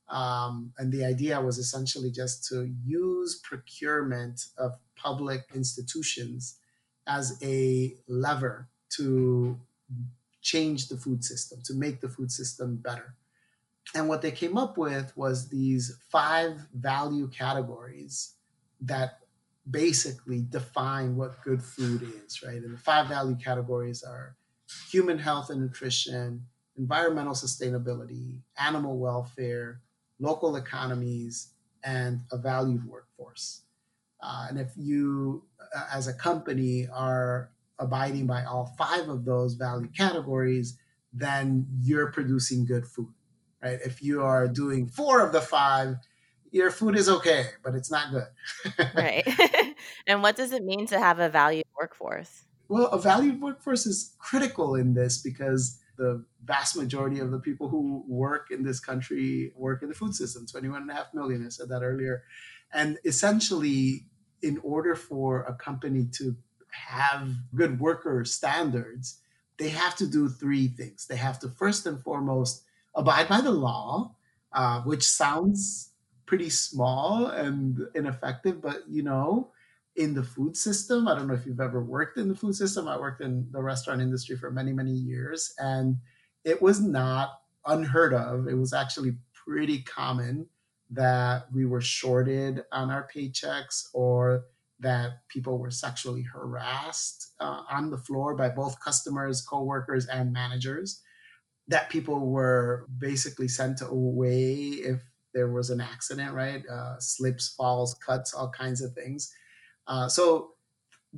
Um, 0.09 0.73
and 0.77 0.91
the 0.91 1.05
idea 1.05 1.39
was 1.39 1.57
essentially 1.57 2.11
just 2.11 2.45
to 2.49 2.69
use 2.85 3.39
procurement 3.43 4.47
of 4.57 4.73
public 4.95 5.45
institutions 5.55 6.57
as 7.07 7.37
a 7.41 7.95
lever 8.07 8.67
to 8.97 9.57
change 10.41 10.89
the 10.89 10.97
food 10.97 11.23
system, 11.23 11.61
to 11.65 11.73
make 11.73 12.01
the 12.01 12.09
food 12.09 12.31
system 12.31 12.75
better. 12.75 13.15
And 13.95 14.07
what 14.07 14.21
they 14.21 14.31
came 14.31 14.57
up 14.57 14.77
with 14.77 15.15
was 15.15 15.49
these 15.49 15.97
five 16.09 16.67
value 16.73 17.27
categories 17.27 18.33
that 18.81 19.19
basically 19.69 20.41
define 20.49 21.15
what 21.15 21.41
good 21.43 21.63
food 21.63 22.07
is, 22.25 22.41
right? 22.43 22.61
And 22.61 22.73
the 22.73 22.79
five 22.79 23.07
value 23.07 23.35
categories 23.35 24.03
are 24.03 24.35
human 24.89 25.19
health 25.19 25.49
and 25.49 25.61
nutrition, 25.61 26.45
environmental 26.77 27.33
sustainability, 27.33 28.39
animal 28.57 28.97
welfare, 28.97 29.81
local 30.19 30.55
economies, 30.55 31.53
and 31.83 32.21
a 32.31 32.37
valued 32.37 32.87
workforce. 32.87 33.61
Uh, 34.21 34.47
and 34.49 34.59
if 34.59 34.71
you, 34.75 35.43
uh, 35.75 35.85
as 35.93 36.07
a 36.07 36.13
company, 36.13 36.87
are 36.93 37.49
abiding 37.79 38.27
by 38.27 38.43
all 38.43 38.73
five 38.77 39.09
of 39.09 39.25
those 39.25 39.55
value 39.55 39.89
categories, 39.97 40.77
then 41.13 41.65
you're 41.81 42.11
producing 42.11 42.65
good 42.65 42.87
food, 42.87 43.13
right? 43.61 43.79
If 43.83 44.01
you 44.01 44.21
are 44.21 44.47
doing 44.47 44.87
four 44.87 45.25
of 45.25 45.33
the 45.33 45.41
five, 45.41 45.95
your 46.51 46.69
food 46.69 46.97
is 46.97 47.09
okay, 47.09 47.45
but 47.63 47.75
it's 47.75 47.89
not 47.89 48.11
good. 48.11 48.27
right. 48.95 49.27
and 50.07 50.21
what 50.21 50.35
does 50.35 50.51
it 50.51 50.63
mean 50.63 50.85
to 50.87 50.99
have 50.99 51.19
a 51.19 51.29
valued 51.29 51.65
workforce? 51.79 52.43
Well, 52.67 52.87
a 52.87 52.99
valued 52.99 53.41
workforce 53.41 53.85
is 53.85 54.13
critical 54.19 54.75
in 54.75 54.93
this 54.93 55.21
because 55.21 55.79
the 55.97 56.23
vast 56.43 56.75
majority 56.75 57.19
of 57.19 57.31
the 57.31 57.39
people 57.39 57.69
who 57.69 58.03
work 58.07 58.47
in 58.49 58.63
this 58.63 58.79
country 58.79 59.51
work 59.55 59.83
in 59.83 59.89
the 59.89 59.95
food 59.95 60.15
system 60.15 60.45
21 60.45 60.83
and 60.83 60.91
a 60.91 60.93
half 60.93 61.13
million. 61.13 61.45
I 61.45 61.49
said 61.49 61.69
that 61.69 61.83
earlier. 61.83 62.23
And 62.73 62.97
essentially, 63.05 64.05
in 64.41 64.59
order 64.63 64.95
for 64.95 65.43
a 65.43 65.53
company 65.53 66.07
to 66.13 66.35
have 66.71 67.29
good 67.53 67.79
worker 67.79 68.23
standards, 68.25 69.19
they 69.57 69.69
have 69.69 69.95
to 69.97 70.07
do 70.07 70.29
three 70.29 70.69
things. 70.69 71.05
They 71.05 71.17
have 71.17 71.39
to 71.39 71.49
first 71.49 71.85
and 71.85 72.01
foremost 72.01 72.63
abide 72.95 73.27
by 73.27 73.41
the 73.41 73.51
law, 73.51 74.15
uh, 74.53 74.81
which 74.81 75.03
sounds 75.03 75.90
pretty 76.31 76.49
small 76.49 77.25
and 77.25 77.77
ineffective. 77.93 78.61
But 78.61 78.83
you 78.87 79.03
know, 79.03 79.51
in 79.97 80.13
the 80.13 80.23
food 80.23 80.55
system, 80.55 81.05
I 81.05 81.13
don't 81.13 81.27
know 81.27 81.33
if 81.33 81.45
you've 81.45 81.59
ever 81.59 81.83
worked 81.83 82.17
in 82.17 82.29
the 82.29 82.35
food 82.35 82.55
system. 82.55 82.87
I 82.87 82.97
worked 82.97 83.19
in 83.19 83.49
the 83.51 83.61
restaurant 83.61 83.99
industry 84.01 84.37
for 84.37 84.49
many, 84.49 84.71
many 84.71 84.93
years, 84.93 85.53
and 85.57 85.97
it 86.45 86.61
was 86.61 86.79
not 86.79 87.41
unheard 87.65 88.13
of. 88.13 88.47
It 88.47 88.53
was 88.53 88.71
actually 88.71 89.17
pretty 89.33 89.81
common 89.81 90.47
that 90.91 91.47
we 91.53 91.65
were 91.65 91.81
shorted 91.81 92.63
on 92.71 92.89
our 92.89 93.09
paychecks 93.13 93.87
or 93.93 94.45
that 94.79 95.27
people 95.27 95.59
were 95.59 95.69
sexually 95.69 96.21
harassed 96.21 97.33
uh, 97.41 97.63
on 97.69 97.91
the 97.91 97.97
floor 97.97 98.37
by 98.37 98.47
both 98.47 98.79
customers, 98.79 99.41
coworkers, 99.41 100.05
and 100.05 100.31
managers. 100.31 101.01
That 101.67 101.89
people 101.89 102.31
were 102.31 102.87
basically 102.97 103.49
sent 103.49 103.81
away 103.81 104.79
if 104.79 105.10
there 105.33 105.49
was 105.49 105.69
an 105.69 105.81
accident, 105.81 106.33
right? 106.33 106.63
Uh, 106.67 106.99
slips, 106.99 107.49
falls, 107.49 107.93
cuts, 107.95 108.33
all 108.33 108.49
kinds 108.49 108.81
of 108.81 108.93
things. 108.93 109.33
Uh, 109.87 110.07
so 110.07 110.51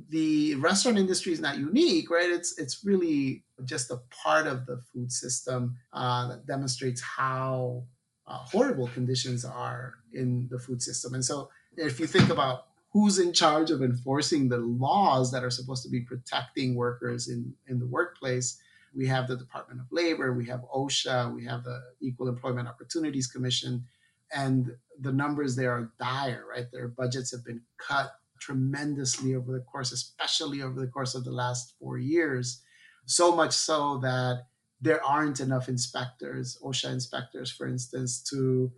the 0.08 0.54
restaurant 0.56 0.98
industry 0.98 1.32
is 1.32 1.40
not 1.40 1.58
unique, 1.58 2.10
right? 2.10 2.30
It's 2.30 2.58
it's 2.58 2.84
really 2.84 3.44
just 3.64 3.90
a 3.90 4.00
part 4.10 4.46
of 4.46 4.66
the 4.66 4.78
food 4.92 5.12
system 5.12 5.76
uh, 5.92 6.28
that 6.28 6.46
demonstrates 6.46 7.00
how 7.00 7.84
uh, 8.26 8.38
horrible 8.38 8.88
conditions 8.88 9.44
are 9.44 9.94
in 10.12 10.48
the 10.50 10.58
food 10.58 10.82
system. 10.82 11.14
And 11.14 11.24
so, 11.24 11.50
if 11.76 12.00
you 12.00 12.06
think 12.06 12.30
about 12.30 12.66
who's 12.94 13.18
in 13.18 13.32
charge 13.32 13.72
of 13.72 13.82
enforcing 13.82 14.48
the 14.48 14.58
laws 14.58 15.32
that 15.32 15.42
are 15.42 15.50
supposed 15.50 15.82
to 15.82 15.90
be 15.90 16.00
protecting 16.00 16.76
workers 16.76 17.28
in, 17.28 17.52
in 17.66 17.80
the 17.80 17.86
workplace. 17.86 18.58
We 18.96 19.08
have 19.08 19.26
the 19.26 19.36
Department 19.36 19.80
of 19.80 19.86
Labor, 19.90 20.32
we 20.32 20.46
have 20.46 20.60
OSHA, 20.72 21.34
we 21.34 21.44
have 21.44 21.64
the 21.64 21.82
Equal 22.00 22.28
Employment 22.28 22.68
Opportunities 22.68 23.26
Commission, 23.26 23.84
and 24.32 24.72
the 25.00 25.12
numbers 25.12 25.56
there 25.56 25.72
are 25.72 25.92
dire, 25.98 26.44
right? 26.48 26.66
Their 26.72 26.88
budgets 26.88 27.32
have 27.32 27.44
been 27.44 27.62
cut 27.78 28.12
tremendously 28.40 29.34
over 29.34 29.52
the 29.52 29.60
course, 29.60 29.92
especially 29.92 30.62
over 30.62 30.80
the 30.80 30.86
course 30.86 31.14
of 31.14 31.24
the 31.24 31.32
last 31.32 31.74
four 31.80 31.98
years. 31.98 32.62
So 33.06 33.34
much 33.34 33.52
so 33.52 33.98
that 33.98 34.46
there 34.80 35.02
aren't 35.02 35.40
enough 35.40 35.68
inspectors, 35.68 36.58
OSHA 36.62 36.92
inspectors, 36.92 37.50
for 37.50 37.66
instance, 37.66 38.22
to 38.30 38.72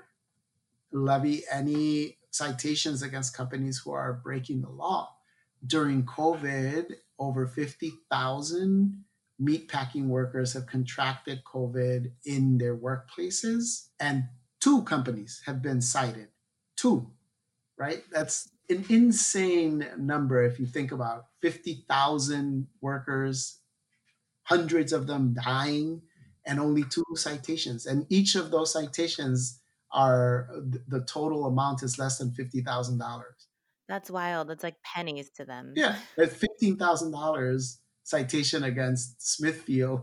levy 0.93 1.43
any 1.51 2.19
citations 2.31 3.03
against 3.03 3.37
companies 3.37 3.79
who 3.79 3.93
are 3.93 4.21
breaking 4.23 4.63
the 4.63 4.71
law. 4.71 5.17
During 5.67 6.05
COVID, 6.05 6.93
over 7.19 7.47
50,000 7.47 9.05
meatpacking 9.41 10.07
workers 10.07 10.53
have 10.53 10.67
contracted 10.67 11.43
COVID 11.45 12.13
in 12.25 12.59
their 12.59 12.77
workplaces, 12.77 13.89
and 13.99 14.25
two 14.67 14.83
companies 14.83 15.43
have 15.47 15.63
been 15.63 15.81
cited. 15.81 16.27
Two, 16.77 17.09
right? 17.79 18.03
That's 18.11 18.51
an 18.69 18.85
insane 18.89 19.87
number 19.97 20.43
if 20.43 20.59
you 20.59 20.67
think 20.67 20.91
about 20.91 21.27
50,000 21.41 22.67
workers, 22.81 23.61
hundreds 24.43 24.93
of 24.93 25.07
them 25.07 25.35
dying, 25.35 26.03
and 26.45 26.59
only 26.59 26.83
two 26.83 27.05
citations. 27.15 27.87
And 27.87 28.07
each 28.09 28.35
of 28.35 28.51
those 28.51 28.73
citations 28.73 29.61
are 29.93 30.49
the 30.89 31.05
total 31.07 31.47
amount 31.47 31.85
is 31.85 31.97
less 31.97 32.19
than 32.19 32.31
$50,000. 32.31 33.23
That's 33.89 34.11
wild. 34.11 34.49
That's 34.49 34.65
like 34.65 34.83
pennies 34.83 35.31
to 35.37 35.45
them. 35.45 35.75
Yeah, 35.77 35.95
it's 36.17 36.45
$15,000 36.61 37.77
citation 38.07 38.63
against 38.63 39.21
Smithfield. 39.21 40.03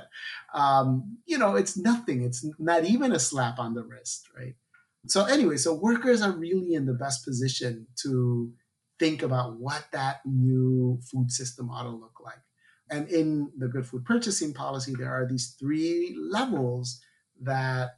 um, 0.54 1.18
you 1.26 1.36
know, 1.36 1.56
it's 1.56 1.76
nothing. 1.76 2.22
It's 2.22 2.46
not 2.58 2.84
even 2.84 3.10
a 3.12 3.18
slap 3.18 3.58
on 3.58 3.74
the 3.74 3.82
wrist, 3.82 4.28
right? 4.38 4.54
So 5.08 5.24
anyway, 5.24 5.56
so 5.56 5.74
workers 5.74 6.22
are 6.22 6.30
really 6.30 6.74
in 6.74 6.86
the 6.86 6.94
best 6.94 7.24
position 7.24 7.88
to 8.02 8.52
think 9.00 9.22
about 9.22 9.58
what 9.58 9.86
that 9.92 10.20
new 10.24 11.00
food 11.10 11.32
system 11.32 11.70
ought 11.70 11.82
to 11.82 11.90
look 11.90 12.20
like. 12.22 12.38
And 12.88 13.08
in 13.08 13.50
the 13.56 13.66
good 13.66 13.86
food 13.86 14.04
purchasing 14.04 14.54
policy, 14.54 14.94
there 14.96 15.12
are 15.12 15.26
these 15.26 15.56
three 15.58 16.16
levels 16.16 17.00
that 17.42 17.96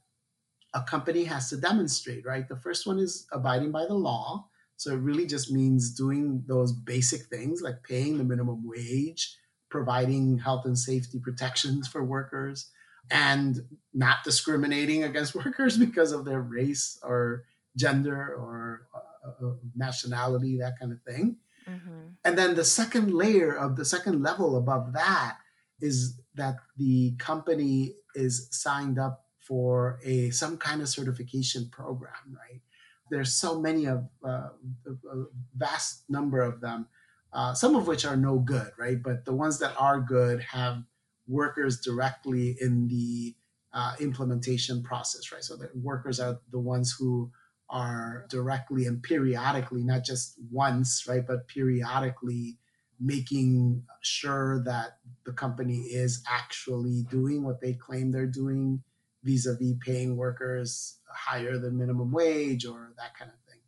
a 0.73 0.83
company 0.83 1.25
has 1.25 1.51
to 1.51 1.59
demonstrate, 1.59 2.25
right? 2.25 2.49
The 2.49 2.57
first 2.57 2.87
one 2.87 2.99
is 2.99 3.27
abiding 3.33 3.73
by 3.73 3.85
the 3.85 3.95
law. 3.95 4.47
So 4.77 4.93
it 4.93 5.01
really 5.01 5.27
just 5.27 5.53
means 5.53 5.95
doing 5.95 6.45
those 6.47 6.73
basic 6.73 7.23
things 7.27 7.61
like 7.61 7.83
paying 7.83 8.17
the 8.17 8.25
minimum 8.25 8.63
wage, 8.65 9.37
providing 9.73 10.39
health 10.39 10.67
and 10.67 10.79
safety 10.79 11.19
protections 11.19 11.89
for 11.89 12.05
workers, 12.05 12.71
and 13.11 13.63
not 13.93 14.19
discriminating 14.23 15.03
against 15.09 15.35
workers 15.35 15.77
because 15.77 16.13
of 16.13 16.25
their 16.25 16.43
race 16.43 16.99
or 17.03 17.45
gender 17.77 18.37
or 18.37 18.87
uh, 18.95 19.47
uh, 19.47 19.55
nationality, 19.75 20.59
that 20.59 20.79
kind 20.79 20.93
of 20.93 21.03
thing. 21.03 21.37
Mm-hmm. 21.69 22.01
And 22.25 22.39
then 22.39 22.55
the 22.55 22.65
second 22.65 23.13
layer 23.15 23.53
of 23.53 23.77
the 23.77 23.85
second 23.85 24.23
level 24.23 24.57
above 24.57 24.93
that 24.93 25.39
is 25.81 26.21
that 26.35 26.57
the 26.77 27.15
company 27.19 27.95
is 28.15 28.49
signed 28.51 28.99
up 28.99 29.25
for 29.41 29.99
a 30.05 30.31
some 30.31 30.57
kind 30.57 30.81
of 30.83 30.89
certification 30.89 31.69
program, 31.71 32.37
right? 32.37 32.61
There's 33.11 33.33
so 33.33 33.61
many 33.61 33.87
of 33.87 34.09
uh, 34.25 34.51
a 34.87 35.25
vast 35.57 36.05
number 36.09 36.41
of 36.41 36.61
them, 36.61 36.87
uh, 37.33 37.55
some 37.55 37.75
of 37.75 37.87
which 37.87 38.05
are 38.05 38.17
no 38.17 38.39
good, 38.39 38.71
right? 38.79 39.03
But 39.03 39.25
the 39.25 39.33
ones 39.33 39.59
that 39.61 39.75
are 39.79 40.01
good 40.01 40.41
have 40.43 40.83
workers 41.27 41.81
directly 41.81 42.57
in 42.61 42.89
the 42.89 43.35
uh, 43.73 43.95
implementation 44.01 44.83
process, 44.83 45.33
right? 45.33 45.43
So 45.43 45.57
the 45.57 45.71
workers 45.75 46.21
are 46.21 46.39
the 46.51 46.59
ones 46.59 46.95
who 46.99 47.31
are 47.71 48.27
directly 48.29 48.85
and 48.85 49.03
periodically, 49.03 49.83
not 49.83 50.05
just 50.05 50.35
once, 50.51 51.07
right, 51.09 51.27
but 51.27 51.49
periodically 51.49 52.59
making 53.01 53.83
sure 54.03 54.63
that 54.65 54.99
the 55.25 55.33
company 55.33 55.79
is 55.79 56.23
actually 56.31 57.05
doing 57.11 57.43
what 57.43 57.61
they 57.61 57.73
claim 57.73 58.13
they're 58.13 58.27
doing 58.27 58.83
vis-a-vis 59.25 59.75
paying 59.81 60.17
workers 60.17 60.99
higher 61.09 61.57
than 61.59 61.79
minimum 61.79 62.13
wage 62.13 62.67
or 62.67 62.93
that 62.99 63.17
kind 63.17 63.31
of 63.31 63.39
thing. 63.49 63.61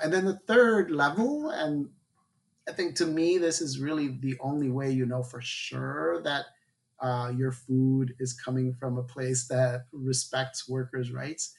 And 0.00 0.12
then 0.12 0.24
the 0.24 0.38
third 0.46 0.90
level, 0.90 1.50
and 1.50 1.90
I 2.68 2.72
think 2.72 2.96
to 2.96 3.06
me 3.06 3.38
this 3.38 3.60
is 3.60 3.80
really 3.80 4.08
the 4.08 4.36
only 4.40 4.70
way 4.70 4.90
you 4.90 5.06
know 5.06 5.22
for 5.22 5.40
sure 5.40 6.22
that 6.22 6.46
uh, 7.00 7.32
your 7.36 7.50
food 7.50 8.14
is 8.20 8.32
coming 8.32 8.72
from 8.72 8.96
a 8.96 9.02
place 9.02 9.48
that 9.48 9.86
respects 9.92 10.68
workers' 10.68 11.10
rights, 11.10 11.54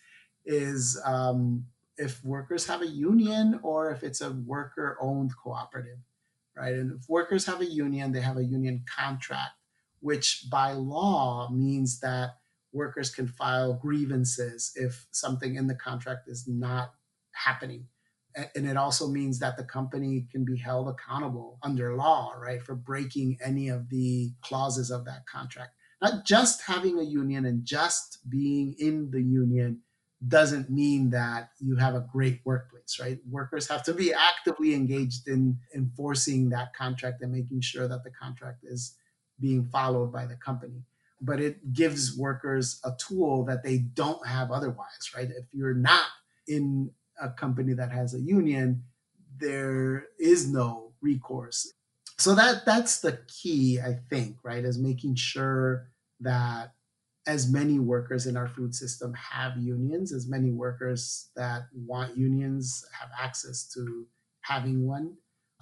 is 0.45 0.99
um, 1.05 1.65
if 1.97 2.23
workers 2.23 2.65
have 2.67 2.81
a 2.81 2.87
union 2.87 3.59
or 3.61 3.91
if 3.91 4.03
it's 4.03 4.21
a 4.21 4.31
worker-owned 4.31 5.31
cooperative, 5.41 5.99
right? 6.55 6.73
And 6.73 6.93
if 6.93 7.09
workers 7.09 7.45
have 7.45 7.59
a 7.59 7.65
union, 7.65 8.11
they 8.13 8.21
have 8.21 8.37
a 8.37 8.43
union 8.43 8.85
contract, 8.85 9.51
which 9.99 10.45
by 10.49 10.71
law 10.71 11.49
means 11.51 11.99
that 11.99 12.37
workers 12.71 13.13
can 13.13 13.27
file 13.27 13.73
grievances 13.73 14.71
if 14.75 15.05
something 15.11 15.55
in 15.55 15.67
the 15.67 15.75
contract 15.75 16.27
is 16.27 16.47
not 16.47 16.93
happening. 17.31 17.87
And 18.55 18.67
it 18.67 18.77
also 18.77 19.07
means 19.07 19.39
that 19.39 19.57
the 19.57 19.63
company 19.63 20.27
can 20.31 20.43
be 20.45 20.57
held 20.57 20.87
accountable 20.87 21.59
under 21.63 21.95
law, 21.95 22.33
right, 22.37 22.61
for 22.61 22.75
breaking 22.75 23.37
any 23.43 23.69
of 23.69 23.89
the 23.89 24.31
clauses 24.41 24.91
of 24.91 25.05
that 25.05 25.25
contract. 25.25 25.73
Not 26.01 26.25
just 26.25 26.61
having 26.63 26.99
a 26.99 27.03
union 27.03 27.45
and 27.45 27.63
just 27.63 28.29
being 28.29 28.75
in 28.77 29.11
the 29.11 29.21
union 29.21 29.81
doesn't 30.27 30.69
mean 30.69 31.09
that 31.09 31.49
you 31.59 31.75
have 31.75 31.95
a 31.95 32.07
great 32.11 32.41
workplace, 32.45 32.97
right? 32.99 33.19
Workers 33.29 33.67
have 33.67 33.83
to 33.83 33.93
be 33.93 34.13
actively 34.13 34.73
engaged 34.73 35.27
in 35.27 35.57
enforcing 35.75 36.49
that 36.49 36.73
contract 36.73 37.21
and 37.21 37.31
making 37.31 37.61
sure 37.61 37.87
that 37.87 38.03
the 38.03 38.11
contract 38.11 38.63
is 38.63 38.95
being 39.39 39.65
followed 39.65 40.11
by 40.11 40.25
the 40.25 40.35
company 40.35 40.83
but 41.23 41.39
it 41.39 41.73
gives 41.73 42.17
workers 42.17 42.81
a 42.83 42.91
tool 42.99 43.45
that 43.45 43.63
they 43.63 43.77
don't 43.77 44.27
have 44.27 44.51
otherwise, 44.51 45.11
right? 45.15 45.29
If 45.29 45.45
you're 45.53 45.73
not 45.73 46.05
in 46.47 46.91
a 47.23 47.29
company 47.29 47.73
that 47.73 47.91
has 47.91 48.13
a 48.13 48.19
union, 48.19 48.83
there 49.37 50.07
is 50.19 50.47
no 50.47 50.91
recourse. 51.01 51.71
So 52.19 52.35
that 52.35 52.65
that's 52.65 52.99
the 52.99 53.19
key, 53.27 53.79
I 53.79 53.99
think, 54.09 54.37
right? 54.43 54.63
Is 54.63 54.77
making 54.77 55.15
sure 55.15 55.89
that 56.19 56.73
as 57.25 57.51
many 57.51 57.79
workers 57.79 58.27
in 58.27 58.35
our 58.35 58.47
food 58.47 58.75
system 58.75 59.13
have 59.13 59.57
unions, 59.57 60.11
as 60.11 60.27
many 60.27 60.51
workers 60.51 61.29
that 61.35 61.63
want 61.73 62.17
unions 62.17 62.85
have 62.99 63.09
access 63.19 63.67
to 63.73 64.05
having 64.41 64.85
one. 64.85 65.15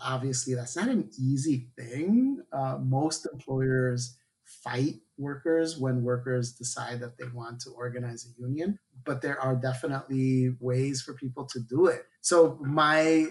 Obviously, 0.03 0.55
that's 0.55 0.75
not 0.75 0.87
an 0.87 1.09
easy 1.19 1.69
thing. 1.77 2.41
Uh, 2.51 2.79
most 2.81 3.27
employers 3.31 4.17
fight 4.43 4.95
workers 5.17 5.77
when 5.77 6.03
workers 6.03 6.53
decide 6.53 6.99
that 6.99 7.17
they 7.17 7.27
want 7.33 7.59
to 7.61 7.69
organize 7.71 8.25
a 8.25 8.41
union 8.41 8.77
but 9.05 9.21
there 9.21 9.39
are 9.39 9.55
definitely 9.55 10.55
ways 10.59 11.01
for 11.01 11.13
people 11.13 11.45
to 11.45 11.59
do 11.59 11.87
it. 11.87 12.05
So 12.21 12.57
my 12.61 13.27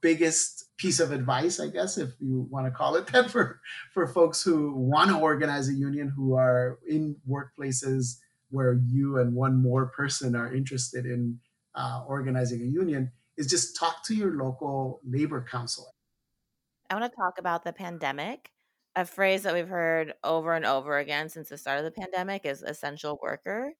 biggest 0.00 0.70
piece 0.80 0.98
of 0.98 1.12
advice 1.12 1.60
i 1.60 1.68
guess 1.68 1.98
if 1.98 2.08
you 2.20 2.48
want 2.50 2.64
to 2.64 2.70
call 2.70 2.96
it 2.96 3.06
that 3.12 3.30
for 3.30 3.60
for 3.92 4.06
folks 4.08 4.42
who 4.42 4.72
want 4.74 5.10
to 5.10 5.18
organize 5.18 5.68
a 5.68 5.74
union 5.74 6.10
who 6.16 6.34
are 6.34 6.78
in 6.88 7.14
workplaces 7.28 8.16
where 8.50 8.80
you 8.86 9.18
and 9.18 9.34
one 9.34 9.60
more 9.62 9.86
person 9.86 10.34
are 10.34 10.52
interested 10.52 11.04
in 11.04 11.38
uh, 11.74 12.02
organizing 12.08 12.62
a 12.62 12.64
union 12.64 13.12
is 13.36 13.46
just 13.46 13.76
talk 13.76 14.02
to 14.02 14.14
your 14.14 14.32
local 14.32 15.00
labor 15.06 15.46
council 15.48 15.94
i 16.88 16.94
want 16.94 17.10
to 17.10 17.16
talk 17.16 17.38
about 17.38 17.62
the 17.62 17.72
pandemic. 17.72 18.50
A 18.96 19.04
phrase 19.04 19.44
that 19.44 19.54
we've 19.54 19.68
heard 19.68 20.14
over 20.24 20.52
and 20.52 20.66
over 20.66 20.98
again 20.98 21.28
since 21.28 21.48
the 21.48 21.56
start 21.56 21.78
of 21.78 21.84
the 21.84 21.92
pandemic 21.92 22.44
is 22.44 22.62
essential 22.62 23.20
worker. 23.22 23.74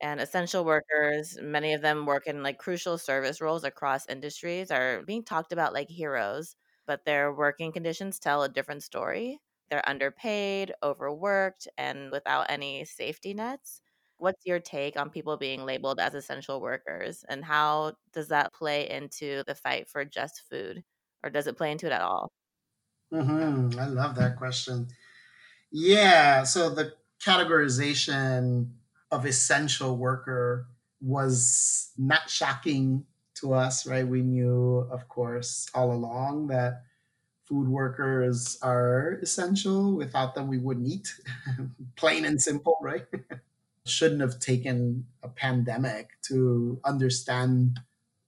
And 0.00 0.20
essential 0.20 0.64
workers, 0.64 1.38
many 1.40 1.72
of 1.74 1.82
them 1.82 2.06
work 2.06 2.26
in 2.26 2.42
like 2.42 2.58
crucial 2.58 2.98
service 2.98 3.40
roles 3.40 3.64
across 3.64 4.06
industries, 4.08 4.70
are 4.70 5.02
being 5.02 5.24
talked 5.24 5.52
about 5.52 5.72
like 5.74 5.88
heroes, 5.88 6.56
but 6.86 7.04
their 7.04 7.32
working 7.32 7.72
conditions 7.72 8.18
tell 8.18 8.42
a 8.42 8.48
different 8.48 8.82
story. 8.84 9.40
They're 9.70 9.88
underpaid, 9.88 10.72
overworked, 10.82 11.68
and 11.76 12.10
without 12.12 12.46
any 12.50 12.84
safety 12.84 13.34
nets. 13.34 13.82
What's 14.18 14.44
your 14.46 14.60
take 14.60 14.96
on 14.96 15.10
people 15.10 15.36
being 15.36 15.64
labeled 15.64 16.00
as 16.00 16.14
essential 16.14 16.60
workers, 16.60 17.24
and 17.28 17.44
how 17.44 17.94
does 18.12 18.28
that 18.28 18.52
play 18.52 18.88
into 18.90 19.44
the 19.46 19.54
fight 19.54 19.88
for 19.88 20.04
just 20.04 20.42
food, 20.50 20.84
or 21.22 21.30
does 21.30 21.46
it 21.46 21.56
play 21.56 21.70
into 21.72 21.86
it 21.86 21.92
at 21.92 22.02
all? 22.02 22.32
Mm-hmm. 23.12 23.78
I 23.78 23.86
love 23.86 24.16
that 24.16 24.36
question. 24.36 24.88
Yeah. 25.72 26.44
So 26.44 26.70
the 26.70 26.94
categorization 27.22 28.72
of 29.10 29.26
essential 29.26 29.96
worker 29.96 30.66
was 31.00 31.92
not 31.96 32.28
shocking 32.28 33.04
to 33.36 33.54
us, 33.54 33.86
right? 33.86 34.06
We 34.06 34.22
knew, 34.22 34.88
of 34.90 35.08
course, 35.08 35.68
all 35.74 35.92
along 35.92 36.48
that 36.48 36.82
food 37.44 37.68
workers 37.68 38.58
are 38.62 39.18
essential. 39.22 39.96
Without 39.96 40.34
them, 40.34 40.48
we 40.48 40.58
wouldn't 40.58 40.88
eat. 40.88 41.14
Plain 41.96 42.24
and 42.24 42.40
simple, 42.40 42.76
right? 42.82 43.06
Shouldn't 43.86 44.20
have 44.20 44.38
taken 44.38 45.06
a 45.22 45.28
pandemic 45.28 46.10
to 46.28 46.80
understand 46.84 47.80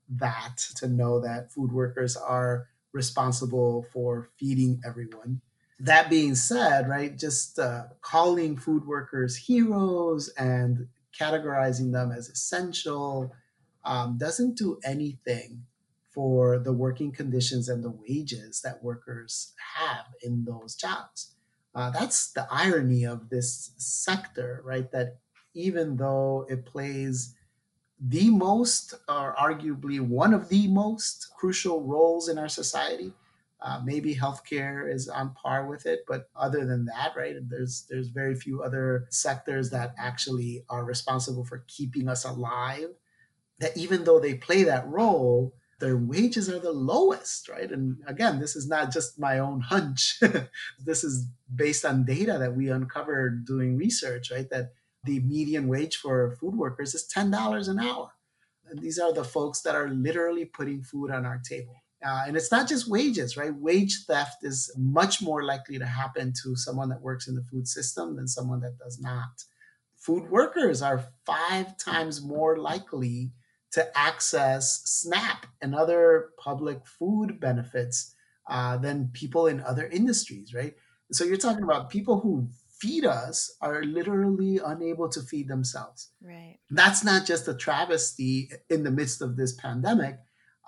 that, 0.08 0.58
to 0.76 0.88
know 0.88 1.20
that 1.20 1.52
food 1.52 1.72
workers 1.72 2.16
are 2.16 2.68
responsible 2.92 3.86
for 3.92 4.30
feeding 4.38 4.80
everyone. 4.86 5.40
That 5.80 6.10
being 6.10 6.34
said, 6.34 6.88
right, 6.88 7.16
just 7.18 7.58
uh, 7.58 7.84
calling 8.02 8.56
food 8.56 8.86
workers 8.86 9.34
heroes 9.36 10.28
and 10.36 10.88
categorizing 11.18 11.92
them 11.92 12.12
as 12.12 12.28
essential 12.28 13.32
um, 13.84 14.18
doesn't 14.18 14.58
do 14.58 14.78
anything 14.84 15.64
for 16.10 16.58
the 16.58 16.72
working 16.72 17.12
conditions 17.12 17.68
and 17.68 17.82
the 17.82 17.90
wages 17.90 18.60
that 18.62 18.82
workers 18.84 19.54
have 19.76 20.06
in 20.22 20.44
those 20.44 20.74
jobs. 20.74 21.34
Uh, 21.74 21.90
that's 21.90 22.32
the 22.32 22.46
irony 22.50 23.04
of 23.06 23.30
this 23.30 23.72
sector, 23.78 24.60
right? 24.64 24.90
That 24.92 25.18
even 25.54 25.96
though 25.96 26.46
it 26.48 26.66
plays 26.66 27.34
the 28.00 28.30
most, 28.30 28.94
or 29.08 29.34
arguably 29.36 30.00
one 30.00 30.34
of 30.34 30.48
the 30.48 30.68
most 30.68 31.30
crucial 31.38 31.82
roles 31.82 32.28
in 32.28 32.38
our 32.38 32.48
society, 32.48 33.12
uh, 33.62 33.80
maybe 33.84 34.14
healthcare 34.14 34.92
is 34.92 35.08
on 35.08 35.34
par 35.34 35.66
with 35.66 35.86
it, 35.86 36.00
but 36.08 36.30
other 36.34 36.64
than 36.64 36.86
that, 36.86 37.12
right? 37.16 37.36
There's 37.42 37.86
there's 37.90 38.08
very 38.08 38.34
few 38.34 38.62
other 38.62 39.06
sectors 39.10 39.70
that 39.70 39.94
actually 39.98 40.64
are 40.68 40.84
responsible 40.84 41.44
for 41.44 41.64
keeping 41.68 42.08
us 42.08 42.24
alive. 42.24 42.88
That 43.58 43.76
even 43.76 44.04
though 44.04 44.18
they 44.18 44.34
play 44.34 44.62
that 44.62 44.88
role, 44.88 45.54
their 45.80 45.96
wages 45.96 46.48
are 46.48 46.58
the 46.58 46.72
lowest, 46.72 47.48
right? 47.48 47.70
And 47.70 47.98
again, 48.06 48.38
this 48.40 48.56
is 48.56 48.66
not 48.68 48.92
just 48.92 49.18
my 49.18 49.38
own 49.38 49.60
hunch. 49.60 50.18
this 50.84 51.04
is 51.04 51.26
based 51.54 51.84
on 51.84 52.04
data 52.04 52.38
that 52.38 52.54
we 52.54 52.70
uncovered 52.70 53.44
doing 53.44 53.76
research, 53.76 54.30
right? 54.30 54.48
That 54.48 54.72
the 55.04 55.20
median 55.20 55.68
wage 55.68 55.96
for 55.96 56.36
food 56.40 56.54
workers 56.54 56.94
is 56.94 57.10
$10 57.14 57.68
an 57.68 57.78
hour. 57.78 58.12
And 58.68 58.80
these 58.80 58.98
are 58.98 59.12
the 59.12 59.24
folks 59.24 59.62
that 59.62 59.74
are 59.74 59.88
literally 59.88 60.44
putting 60.44 60.82
food 60.82 61.10
on 61.10 61.26
our 61.26 61.40
table. 61.46 61.74
Uh, 62.04 62.22
and 62.26 62.36
it's 62.36 62.50
not 62.50 62.68
just 62.68 62.88
wages, 62.88 63.36
right? 63.36 63.54
Wage 63.54 64.04
theft 64.06 64.42
is 64.42 64.72
much 64.78 65.20
more 65.20 65.44
likely 65.44 65.78
to 65.78 65.86
happen 65.86 66.32
to 66.42 66.56
someone 66.56 66.88
that 66.88 67.02
works 67.02 67.28
in 67.28 67.34
the 67.34 67.44
food 67.50 67.68
system 67.68 68.16
than 68.16 68.26
someone 68.26 68.60
that 68.60 68.78
does 68.78 68.98
not. 69.00 69.44
Food 69.96 70.30
workers 70.30 70.80
are 70.80 71.04
five 71.26 71.76
times 71.76 72.22
more 72.22 72.56
likely 72.56 73.32
to 73.72 73.98
access 73.98 74.82
SNAP 74.84 75.46
and 75.60 75.74
other 75.74 76.30
public 76.38 76.86
food 76.86 77.38
benefits 77.38 78.14
uh, 78.48 78.78
than 78.78 79.10
people 79.12 79.46
in 79.46 79.60
other 79.60 79.86
industries, 79.86 80.54
right? 80.54 80.74
So 81.12 81.24
you're 81.24 81.36
talking 81.36 81.64
about 81.64 81.90
people 81.90 82.20
who 82.20 82.48
feed 82.80 83.04
us 83.04 83.54
are 83.60 83.84
literally 83.84 84.58
unable 84.64 85.08
to 85.10 85.20
feed 85.20 85.48
themselves. 85.48 86.08
Right. 86.22 86.58
That's 86.70 87.04
not 87.04 87.26
just 87.26 87.46
a 87.46 87.54
travesty 87.54 88.50
in 88.70 88.84
the 88.84 88.90
midst 88.90 89.20
of 89.20 89.36
this 89.36 89.54
pandemic, 89.54 90.18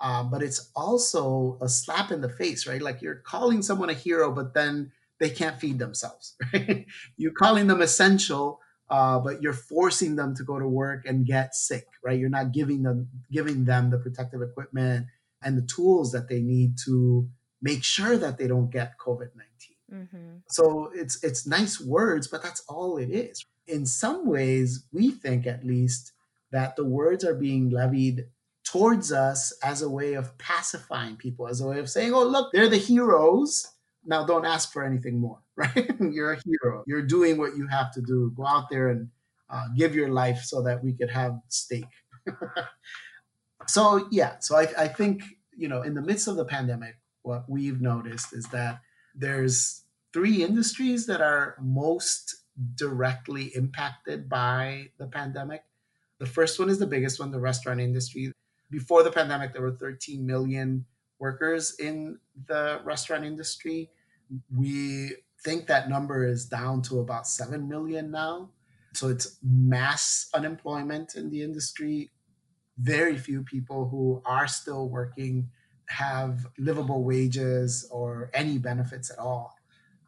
uh, 0.03 0.21
but 0.21 0.43
it's 0.43 0.69
also 0.75 1.57
a 1.61 1.69
slap 1.69 2.11
in 2.11 2.19
the 2.19 2.27
face, 2.29 2.67
right? 2.67 2.81
Like 2.81 3.01
you're 3.01 3.15
calling 3.15 3.61
someone 3.61 3.89
a 3.89 3.93
hero, 3.93 4.33
but 4.33 4.53
then 4.53 4.91
they 5.19 5.29
can't 5.29 5.59
feed 5.59 5.79
themselves. 5.79 6.35
Right? 6.53 6.85
You're 7.15 7.31
calling 7.31 7.67
them 7.67 7.81
essential, 7.81 8.59
uh, 8.89 9.19
but 9.19 9.41
you're 9.41 9.53
forcing 9.53 10.17
them 10.17 10.35
to 10.35 10.43
go 10.43 10.59
to 10.59 10.67
work 10.67 11.05
and 11.05 11.25
get 11.25 11.55
sick, 11.55 11.87
right? 12.03 12.19
You're 12.19 12.29
not 12.29 12.51
giving 12.51 12.83
them 12.83 13.07
giving 13.31 13.63
them 13.63 13.89
the 13.89 13.97
protective 13.97 14.41
equipment 14.41 15.07
and 15.41 15.57
the 15.57 15.65
tools 15.65 16.11
that 16.11 16.27
they 16.27 16.41
need 16.41 16.77
to 16.85 17.29
make 17.61 17.83
sure 17.83 18.17
that 18.17 18.37
they 18.37 18.47
don't 18.47 18.69
get 18.69 18.97
COVID 18.97 19.29
19. 19.89 20.03
Mm-hmm. 20.03 20.37
So 20.49 20.91
it's 20.93 21.23
it's 21.23 21.47
nice 21.47 21.79
words, 21.79 22.27
but 22.27 22.43
that's 22.43 22.61
all 22.67 22.97
it 22.97 23.09
is. 23.09 23.45
In 23.67 23.85
some 23.85 24.27
ways, 24.27 24.85
we 24.91 25.11
think 25.11 25.47
at 25.47 25.65
least 25.65 26.11
that 26.51 26.75
the 26.75 26.85
words 26.85 27.23
are 27.23 27.33
being 27.33 27.69
levied 27.69 28.25
towards 28.73 29.11
us 29.11 29.53
as 29.61 29.83
a 29.83 29.89
way 29.89 30.15
of 30.15 30.35
pacifying 30.39 31.15
people, 31.15 31.47
as 31.47 31.61
a 31.61 31.67
way 31.67 31.77
of 31.77 31.87
saying, 31.87 32.11
"Oh, 32.11 32.23
look, 32.23 32.51
they're 32.51 32.67
the 32.67 32.77
heroes." 32.77 33.67
Now, 34.03 34.25
don't 34.25 34.45
ask 34.45 34.73
for 34.73 34.83
anything 34.83 35.19
more, 35.19 35.39
right? 35.55 35.89
You're 35.99 36.33
a 36.33 36.41
hero. 36.43 36.83
You're 36.87 37.05
doing 37.05 37.37
what 37.37 37.55
you 37.55 37.67
have 37.67 37.93
to 37.93 38.01
do. 38.01 38.33
Go 38.35 38.47
out 38.47 38.71
there 38.71 38.89
and 38.89 39.09
uh, 39.47 39.65
give 39.77 39.93
your 39.93 40.09
life 40.09 40.39
so 40.39 40.63
that 40.63 40.83
we 40.83 40.93
could 40.93 41.11
have 41.11 41.39
steak. 41.49 41.85
so, 43.67 44.07
yeah, 44.11 44.39
so 44.39 44.57
I, 44.57 44.67
I 44.77 44.87
think, 44.87 45.21
you 45.55 45.67
know, 45.67 45.83
in 45.83 45.93
the 45.93 46.01
midst 46.01 46.27
of 46.27 46.35
the 46.35 46.45
pandemic, 46.45 46.95
what 47.21 47.45
we've 47.47 47.79
noticed 47.79 48.33
is 48.33 48.45
that 48.47 48.81
there's 49.13 49.83
three 50.13 50.43
industries 50.43 51.05
that 51.05 51.21
are 51.21 51.55
most 51.61 52.35
directly 52.75 53.51
impacted 53.55 54.27
by 54.27 54.89
the 54.97 55.07
pandemic. 55.07 55.61
The 56.19 56.25
first 56.25 56.59
one 56.59 56.69
is 56.69 56.79
the 56.79 56.87
biggest 56.87 57.19
one, 57.19 57.31
the 57.31 57.39
restaurant 57.39 57.79
industry. 57.79 58.33
Before 58.73 59.03
the 59.03 59.11
pandemic, 59.11 59.53
there 59.53 59.61
were 59.61 59.77
13 59.77 60.25
million 60.25 60.83
workers 61.19 61.75
in 61.79 62.17
the 62.47 62.81
restaurant 62.83 63.23
industry. 63.23 63.91
We 64.49 65.11
think 65.43 65.67
that 65.67 65.89
number 65.89 66.25
is 66.25 66.47
down 66.47 66.81
to 66.89 66.99
about 66.99 67.27
7 67.27 67.69
million 67.69 68.09
now. 68.09 68.49
So 68.95 69.09
it's 69.09 69.37
mass 69.43 70.27
unemployment 70.33 71.13
in 71.13 71.29
the 71.29 71.43
industry. 71.43 72.09
Very 72.79 73.15
few 73.15 73.43
people 73.43 73.87
who 73.89 74.23
are 74.25 74.47
still 74.47 74.89
working 74.89 75.51
have 75.89 76.47
livable 76.57 77.03
wages 77.03 77.87
or 77.91 78.31
any 78.33 78.57
benefits 78.57 79.11
at 79.11 79.19
all. 79.19 79.53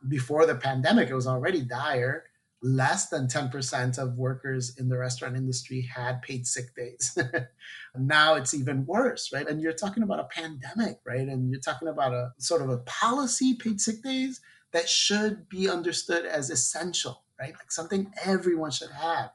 Before 0.08 0.48
the 0.48 0.56
pandemic, 0.56 1.12
it 1.12 1.14
was 1.14 1.28
already 1.28 1.62
dire. 1.62 2.24
Less 2.68 3.10
than 3.10 3.28
10% 3.28 4.00
of 4.00 4.18
workers 4.18 4.76
in 4.80 4.90
the 4.90 4.98
restaurant 4.98 5.36
industry 5.36 5.82
had 5.82 6.24
paid 6.24 6.48
sick 6.48 6.74
days. 6.76 7.16
now 7.96 8.34
it's 8.34 8.56
even 8.56 8.88
worse, 8.88 9.32
right? 9.32 9.48
And 9.48 9.62
you're 9.62 9.72
talking 9.72 10.02
about 10.02 10.20
a 10.20 10.24
pandemic, 10.24 10.98
right? 11.06 11.28
And 11.28 11.52
you're 11.52 11.60
talking 11.60 11.90
about 11.90 12.14
a 12.14 12.34
sort 12.40 12.64
of 12.64 12.72
a 12.72 12.80
policy 12.80 13.54
paid 13.54 13.80
sick 13.80 14.02
days 14.02 14.42
that 14.72 14.90
should 14.90 15.48
be 15.48 15.70
understood 15.70 16.26
as 16.26 16.50
essential, 16.50 17.24
right? 17.40 17.54
Like 17.54 17.72
something 17.72 18.12
everyone 18.26 18.72
should 18.72 18.90
have. 18.90 19.30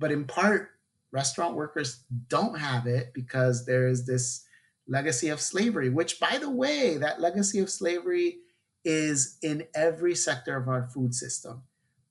But 0.00 0.10
in 0.10 0.24
part, 0.24 0.70
restaurant 1.12 1.54
workers 1.54 2.02
don't 2.26 2.58
have 2.58 2.88
it 2.88 3.12
because 3.14 3.66
there 3.66 3.86
is 3.86 4.04
this 4.04 4.44
legacy 4.88 5.28
of 5.28 5.40
slavery, 5.40 5.90
which, 5.90 6.18
by 6.18 6.38
the 6.38 6.50
way, 6.50 6.96
that 6.96 7.20
legacy 7.20 7.60
of 7.60 7.70
slavery 7.70 8.38
is 8.84 9.38
in 9.42 9.62
every 9.76 10.16
sector 10.16 10.56
of 10.56 10.66
our 10.66 10.88
food 10.88 11.14
system 11.14 11.62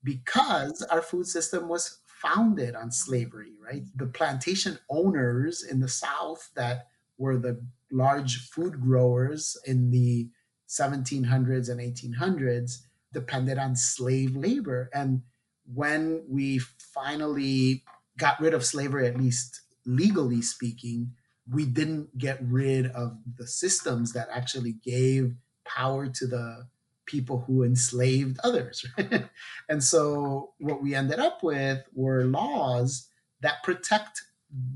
because 0.04 0.82
our 0.82 1.02
food 1.02 1.26
system 1.26 1.68
was 1.68 1.98
founded 2.06 2.74
on 2.74 2.90
slavery, 2.90 3.52
right? 3.60 3.82
The 3.96 4.06
plantation 4.06 4.78
owners 4.88 5.62
in 5.62 5.80
the 5.80 5.88
South 5.88 6.50
that 6.54 6.88
were 7.18 7.36
the 7.36 7.60
large 7.90 8.48
food 8.48 8.80
growers 8.80 9.56
in 9.66 9.90
the 9.90 10.28
1700s 10.68 11.68
and 11.68 11.80
1800s 11.80 12.78
depended 13.12 13.58
on 13.58 13.76
slave 13.76 14.36
labor. 14.36 14.90
And 14.92 15.22
when 15.72 16.24
we 16.28 16.58
finally 16.58 17.84
got 18.18 18.40
rid 18.40 18.54
of 18.54 18.64
slavery, 18.64 19.06
at 19.06 19.18
least 19.18 19.60
legally 19.86 20.42
speaking, 20.42 21.12
we 21.50 21.66
didn't 21.66 22.16
get 22.18 22.38
rid 22.42 22.86
of 22.86 23.18
the 23.36 23.46
systems 23.46 24.12
that 24.12 24.28
actually 24.32 24.72
gave 24.84 25.34
power 25.64 26.08
to 26.08 26.26
the 26.26 26.66
people 27.06 27.44
who 27.46 27.62
enslaved 27.62 28.38
others. 28.44 28.86
and 29.68 29.82
so 29.82 30.52
what 30.58 30.82
we 30.82 30.94
ended 30.94 31.18
up 31.18 31.42
with 31.42 31.82
were 31.94 32.24
laws 32.24 33.08
that 33.40 33.62
protect 33.62 34.22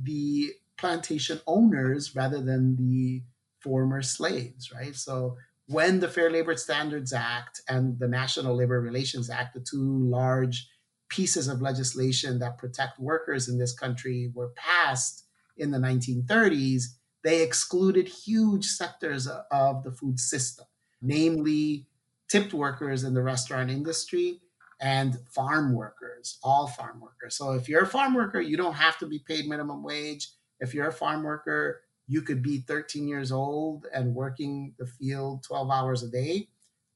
the 0.02 0.50
plantation 0.76 1.40
owners 1.46 2.14
rather 2.14 2.40
than 2.40 2.76
the 2.76 3.22
former 3.60 4.02
slaves, 4.02 4.72
right? 4.72 4.94
So 4.94 5.36
when 5.66 6.00
the 6.00 6.08
Fair 6.08 6.30
Labor 6.30 6.56
Standards 6.56 7.12
Act 7.12 7.60
and 7.68 7.98
the 7.98 8.08
National 8.08 8.56
Labor 8.56 8.80
Relations 8.80 9.28
Act, 9.28 9.54
the 9.54 9.60
two 9.60 9.98
large 9.98 10.68
pieces 11.08 11.48
of 11.48 11.60
legislation 11.60 12.38
that 12.38 12.58
protect 12.58 12.98
workers 12.98 13.48
in 13.48 13.58
this 13.58 13.72
country, 13.72 14.30
were 14.34 14.52
passed 14.56 15.24
in 15.56 15.70
the 15.70 15.78
1930s, 15.78 16.84
they 17.24 17.42
excluded 17.42 18.08
huge 18.08 18.64
sectors 18.64 19.28
of 19.50 19.82
the 19.82 19.90
food 19.90 20.20
system, 20.20 20.66
namely 21.02 21.87
tipped 22.28 22.52
workers 22.52 23.04
in 23.04 23.14
the 23.14 23.22
restaurant 23.22 23.70
industry 23.70 24.40
and 24.80 25.18
farm 25.30 25.74
workers, 25.74 26.38
all 26.42 26.66
farm 26.66 27.00
workers. 27.00 27.36
So 27.36 27.52
if 27.52 27.68
you're 27.68 27.82
a 27.82 27.86
farm 27.86 28.14
worker, 28.14 28.40
you 28.40 28.56
don't 28.56 28.74
have 28.74 28.98
to 28.98 29.06
be 29.06 29.18
paid 29.18 29.48
minimum 29.48 29.82
wage. 29.82 30.28
If 30.60 30.74
you're 30.74 30.88
a 30.88 30.92
farm 30.92 31.22
worker, 31.22 31.82
you 32.06 32.22
could 32.22 32.42
be 32.42 32.60
13 32.60 33.08
years 33.08 33.32
old 33.32 33.86
and 33.92 34.14
working 34.14 34.74
the 34.78 34.86
field 34.86 35.42
12 35.44 35.70
hours 35.70 36.02
a 36.02 36.08
day. 36.08 36.48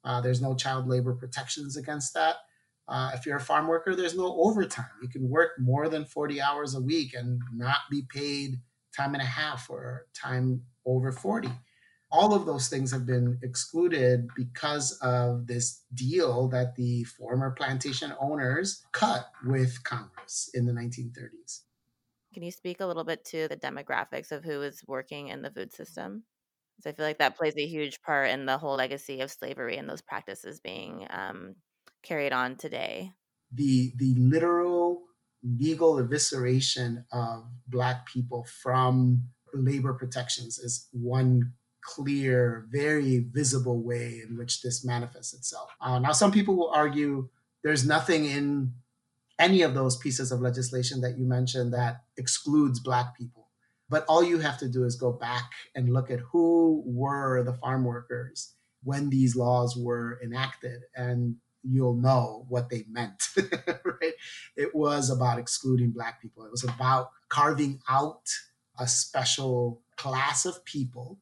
Uh, 0.05 0.21
there's 0.21 0.41
no 0.41 0.55
child 0.55 0.89
labor 0.89 1.15
protections 1.15 1.77
against 1.77 2.15
that. 2.15 2.37
Uh, 2.89 3.13
if 3.15 3.25
you're 3.25 3.37
a 3.37 3.41
farm 3.41 3.69
worker, 3.69 3.95
there's 3.95 4.17
no 4.17 4.41
overtime. 4.43 4.87
You 5.03 5.09
can 5.09 5.29
work 5.29 5.53
more 5.59 5.89
than 5.89 6.05
40 6.05 6.41
hours 6.41 6.75
a 6.75 6.81
week 6.81 7.15
and 7.15 7.41
not 7.55 7.79
be 7.91 8.05
paid 8.13 8.59
time 8.97 9.15
and 9.15 9.23
a 9.23 9.27
half 9.27 9.71
or 9.71 10.07
time 10.15 10.63
over 10.85 11.13
40 11.13 11.49
all 12.13 12.35
of 12.35 12.45
those 12.45 12.69
things 12.69 12.93
have 12.93 13.07
been 13.07 13.39
excluded 13.43 14.29
because 14.37 14.93
of 15.01 15.47
this 15.47 15.83
deal 15.95 16.47
that 16.49 16.77
the 16.77 17.05
former 17.05 17.51
plantation 17.51 18.13
owners 18.21 18.85
cut 18.93 19.31
with 19.47 19.83
Congress 19.83 20.51
in 20.53 20.67
the 20.67 20.73
1930s. 20.73 21.63
Can 22.35 22.43
you 22.43 22.51
speak 22.51 22.81
a 22.81 22.87
little 22.87 23.05
bit 23.05 23.25
to 23.27 23.49
the 23.49 23.57
demographics 23.57 24.31
of 24.31 24.45
who 24.45 24.61
is 24.63 24.83
working 24.87 25.29
in 25.29 25.41
the 25.41 25.51
food 25.51 25.73
system? 25.73 26.25
Because 26.77 26.93
I 26.93 26.97
feel 26.97 27.07
like 27.07 27.19
that 27.19 27.37
plays 27.37 27.55
a 27.57 27.67
huge 27.67 28.03
part 28.03 28.29
in 28.29 28.45
the 28.45 28.59
whole 28.59 28.77
legacy 28.77 29.21
of 29.21 29.31
slavery 29.31 29.79
and 29.79 29.89
those 29.89 30.03
practices 30.03 30.61
being 30.61 31.07
um, 31.11 31.55
carried 32.03 32.33
on 32.33 32.57
today. 32.57 33.13
The 33.53 33.93
the 33.97 34.15
literal 34.17 35.03
legal 35.43 35.97
evisceration 35.97 37.05
of 37.13 37.45
black 37.69 38.07
people 38.07 38.45
from 38.63 39.25
labor 39.53 39.93
protections 39.93 40.59
is 40.59 40.89
one 40.93 41.53
clear, 41.83 42.67
very 42.71 43.21
visible 43.31 43.83
way 43.83 44.23
in 44.27 44.37
which 44.37 44.63
this 44.63 44.85
manifests 44.85 45.35
itself. 45.35 45.71
Uh, 45.81 45.99
now, 45.99 46.13
some 46.13 46.33
people 46.33 46.57
will 46.57 46.71
argue 46.71 47.29
there's 47.63 47.87
nothing 47.87 48.25
in 48.25 48.73
any 49.39 49.63
of 49.63 49.75
those 49.75 49.97
pieces 49.97 50.31
of 50.31 50.41
legislation 50.41 51.01
that 51.01 51.19
you 51.19 51.25
mentioned 51.25 51.73
that 51.73 52.03
excludes 52.17 52.81
Black 52.81 53.17
people. 53.17 53.49
But 53.89 54.05
all 54.09 54.23
you 54.23 54.39
have 54.39 54.59
to 54.59 54.69
do 54.69 54.85
is 54.85 54.97
go 54.97 55.13
back 55.13 55.51
and 55.75 55.93
look 55.93 56.11
at 56.11 56.21
who 56.21 56.83
were 56.87 57.43
the 57.43 57.55
farm 57.55 57.85
workers 57.85 58.55
when 58.85 59.11
these 59.11 59.37
laws 59.37 59.77
were 59.77 60.19
enacted, 60.23 60.83
and 60.97 61.37
you'll 61.63 61.95
know 61.95 62.47
what 62.49 62.71
they 62.71 62.85
meant. 62.91 63.23
right? 63.85 64.15
It 64.57 64.75
was 64.75 65.11
about 65.11 65.39
excluding 65.39 65.91
Black 65.91 66.23
people, 66.23 66.45
it 66.45 66.51
was 66.51 66.65
about 66.65 67.11
carving 67.29 67.81
out 67.89 68.23
a 68.79 68.87
special 68.89 69.83
class 69.97 70.47
of 70.47 70.65
people 70.65 71.19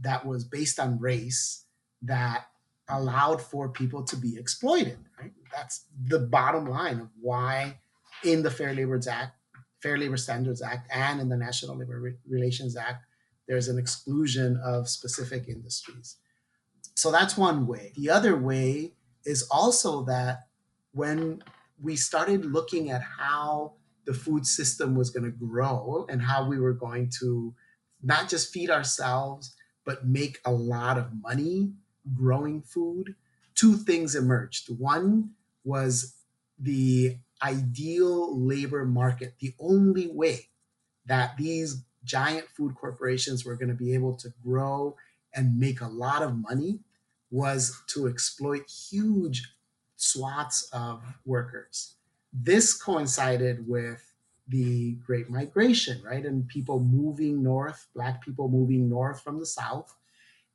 that 0.00 0.26
was 0.26 0.44
based 0.44 0.78
on 0.78 0.98
race 0.98 1.64
that 2.02 2.46
allowed 2.88 3.40
for 3.40 3.68
people 3.68 4.02
to 4.04 4.16
be 4.16 4.36
exploited. 4.38 4.98
Right? 5.20 5.32
That's 5.54 5.86
the 6.06 6.18
bottom 6.18 6.66
line 6.66 7.00
of 7.00 7.08
why 7.20 7.78
in 8.24 8.42
the 8.42 8.50
Fair 8.50 8.74
Labor 8.74 9.00
Act, 9.08 9.36
Fair 9.82 9.98
Labor 9.98 10.16
Standards 10.16 10.62
Act, 10.62 10.88
and 10.92 11.20
in 11.20 11.28
the 11.28 11.36
National 11.36 11.76
Labor 11.76 12.16
Relations 12.28 12.76
Act, 12.76 13.04
there's 13.48 13.68
an 13.68 13.78
exclusion 13.78 14.60
of 14.64 14.88
specific 14.88 15.48
industries. 15.48 16.16
So 16.94 17.10
that's 17.10 17.36
one 17.36 17.66
way. 17.66 17.92
The 17.96 18.10
other 18.10 18.36
way 18.36 18.92
is 19.24 19.46
also 19.50 20.04
that 20.04 20.46
when 20.92 21.42
we 21.80 21.96
started 21.96 22.44
looking 22.44 22.90
at 22.90 23.02
how 23.02 23.74
the 24.04 24.14
food 24.14 24.46
system 24.46 24.94
was 24.94 25.10
going 25.10 25.24
to 25.24 25.30
grow 25.30 26.06
and 26.08 26.22
how 26.22 26.48
we 26.48 26.58
were 26.58 26.72
going 26.72 27.10
to 27.20 27.54
not 28.02 28.28
just 28.28 28.52
feed 28.52 28.70
ourselves, 28.70 29.54
but 29.84 30.06
make 30.06 30.38
a 30.44 30.52
lot 30.52 30.98
of 30.98 31.20
money 31.22 31.72
growing 32.14 32.62
food, 32.62 33.14
two 33.54 33.76
things 33.76 34.14
emerged. 34.14 34.68
One 34.68 35.30
was 35.64 36.14
the 36.58 37.16
ideal 37.42 38.38
labor 38.38 38.84
market, 38.84 39.34
the 39.40 39.54
only 39.58 40.06
way 40.08 40.48
that 41.06 41.36
these 41.36 41.84
giant 42.04 42.48
food 42.48 42.74
corporations 42.74 43.44
were 43.44 43.56
going 43.56 43.68
to 43.68 43.74
be 43.74 43.94
able 43.94 44.14
to 44.16 44.32
grow 44.42 44.96
and 45.34 45.58
make 45.58 45.80
a 45.80 45.88
lot 45.88 46.22
of 46.22 46.36
money 46.36 46.80
was 47.30 47.82
to 47.88 48.06
exploit 48.06 48.68
huge 48.68 49.54
swaths 49.96 50.68
of 50.72 51.02
workers. 51.24 51.94
This 52.32 52.74
coincided 52.74 53.66
with 53.66 54.11
the 54.52 54.92
Great 55.06 55.30
Migration, 55.30 56.00
right? 56.04 56.24
And 56.24 56.46
people 56.46 56.78
moving 56.78 57.42
north, 57.42 57.88
Black 57.94 58.22
people 58.22 58.48
moving 58.48 58.88
north 58.88 59.22
from 59.22 59.40
the 59.40 59.46
South. 59.46 59.96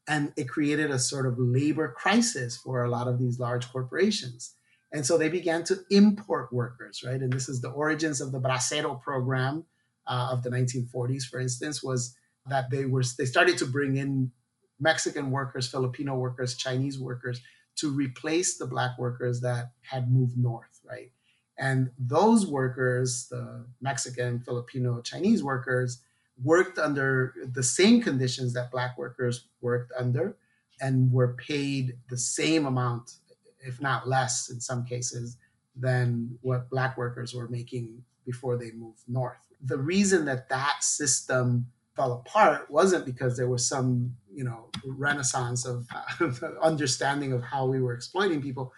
And 0.07 0.31
it 0.37 0.47
created 0.47 0.89
a 0.89 0.99
sort 0.99 1.25
of 1.25 1.35
labor 1.37 1.89
crisis 1.89 2.55
for 2.55 2.83
a 2.83 2.89
lot 2.89 3.07
of 3.07 3.19
these 3.19 3.39
large 3.39 3.69
corporations. 3.69 4.53
And 4.93 5.05
so 5.05 5.17
they 5.17 5.27
began 5.27 5.63
to 5.65 5.79
import 5.91 6.53
workers, 6.53 7.03
right? 7.05 7.19
And 7.19 7.33
this 7.33 7.49
is 7.49 7.59
the 7.59 7.69
origins 7.69 8.21
of 8.21 8.31
the 8.31 8.39
Bracero 8.39 9.01
program 9.01 9.65
uh, 10.05 10.29
of 10.31 10.43
the 10.43 10.49
1940s, 10.49 11.23
for 11.23 11.41
instance, 11.41 11.83
was 11.83 12.15
that 12.45 12.69
they 12.71 12.85
were 12.85 13.03
they 13.17 13.25
started 13.25 13.57
to 13.57 13.65
bring 13.65 13.97
in 13.97 14.31
Mexican 14.79 15.31
workers, 15.31 15.67
Filipino 15.67 16.15
workers, 16.15 16.55
Chinese 16.55 16.99
workers 16.99 17.41
to 17.77 17.91
replace 17.91 18.57
the 18.57 18.65
black 18.65 18.97
workers 18.97 19.41
that 19.41 19.71
had 19.81 20.11
moved 20.11 20.37
north, 20.37 20.79
right? 20.87 21.11
And 21.57 21.89
those 21.97 22.45
workers, 22.45 23.27
the 23.29 23.65
Mexican, 23.81 24.39
Filipino, 24.39 25.01
Chinese 25.01 25.43
workers, 25.43 26.01
worked 26.43 26.77
under 26.77 27.33
the 27.53 27.63
same 27.63 28.01
conditions 28.01 28.53
that 28.53 28.71
Black 28.71 28.97
workers 28.97 29.47
worked 29.61 29.91
under 29.97 30.37
and 30.79 31.11
were 31.11 31.33
paid 31.33 31.97
the 32.09 32.17
same 32.17 32.65
amount, 32.67 33.13
if 33.59 33.81
not 33.81 34.07
less 34.07 34.49
in 34.49 34.59
some 34.59 34.85
cases, 34.85 35.37
than 35.75 36.37
what 36.41 36.69
Black 36.69 36.97
workers 36.97 37.33
were 37.33 37.47
making 37.47 38.03
before 38.25 38.57
they 38.57 38.71
moved 38.71 39.01
north. 39.07 39.39
The 39.63 39.77
reason 39.77 40.25
that 40.25 40.49
that 40.49 40.83
system 40.83 41.67
fell 41.95 42.13
apart 42.13 42.69
wasn't 42.69 43.05
because 43.05 43.35
there 43.35 43.49
was 43.49 43.67
some 43.67 44.15
you 44.31 44.43
know 44.43 44.69
renaissance 44.85 45.65
of 45.65 45.87
uh, 46.21 46.29
understanding 46.61 47.33
of 47.33 47.41
how 47.41 47.65
we 47.65 47.81
were 47.81 47.93
exploiting 47.93 48.41
people 48.41 48.71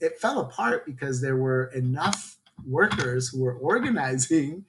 it 0.00 0.18
fell 0.18 0.40
apart 0.40 0.86
because 0.86 1.20
there 1.20 1.36
were 1.36 1.66
enough 1.74 2.38
workers 2.66 3.28
who 3.28 3.42
were 3.42 3.54
organizing 3.70 4.64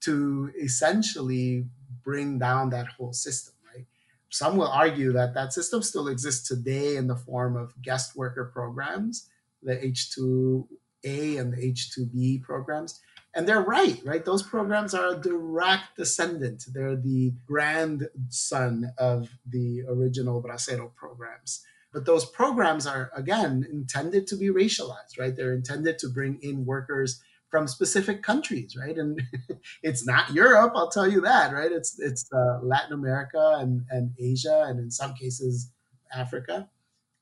to 0.00 0.52
essentially 0.60 1.64
bring 2.02 2.38
down 2.38 2.70
that 2.70 2.86
whole 2.88 3.12
system 3.12 3.54
right? 3.74 3.86
Some 4.28 4.56
will 4.56 4.68
argue 4.68 5.12
that 5.12 5.34
that 5.34 5.52
system 5.52 5.82
still 5.82 6.08
exists 6.08 6.46
today 6.46 6.96
in 6.96 7.06
the 7.06 7.16
form 7.16 7.56
of 7.56 7.80
guest 7.82 8.16
worker 8.16 8.44
programs 8.44 9.28
the 9.62 9.76
h2a 9.76 11.40
and 11.40 11.52
the 11.52 11.72
h2b 11.72 12.42
programs. 12.42 13.00
And 13.36 13.48
they're 13.48 13.62
right 13.62 14.00
right? 14.04 14.24
Those 14.24 14.42
programs 14.42 14.94
are 14.94 15.14
a 15.14 15.16
direct 15.16 15.96
descendant. 15.96 16.66
They're 16.72 16.96
the 16.96 17.32
grandson 17.46 18.92
of 18.98 19.30
the 19.50 19.82
original 19.88 20.42
bracero 20.42 20.94
programs 20.94 21.64
but 21.94 22.06
those 22.06 22.26
programs 22.26 22.88
are, 22.88 23.12
again, 23.14 23.64
intended 23.70 24.26
to 24.26 24.36
be 24.36 24.48
racialized, 24.48 25.16
right? 25.16 25.34
They're 25.34 25.54
intended 25.54 25.96
to 26.00 26.08
bring 26.08 26.40
in 26.42 26.66
workers 26.66 27.22
from 27.48 27.68
specific 27.68 28.20
countries, 28.20 28.76
right? 28.76 28.98
And 28.98 29.22
it's 29.82 30.04
not 30.04 30.34
Europe, 30.34 30.72
I'll 30.74 30.90
tell 30.90 31.08
you 31.08 31.20
that, 31.20 31.52
right? 31.52 31.70
It's 31.70 32.00
it's 32.00 32.30
uh, 32.32 32.58
Latin 32.64 32.92
America 32.92 33.58
and, 33.60 33.84
and 33.90 34.10
Asia, 34.18 34.64
and 34.66 34.80
in 34.80 34.90
some 34.90 35.14
cases 35.14 35.70
Africa, 36.12 36.68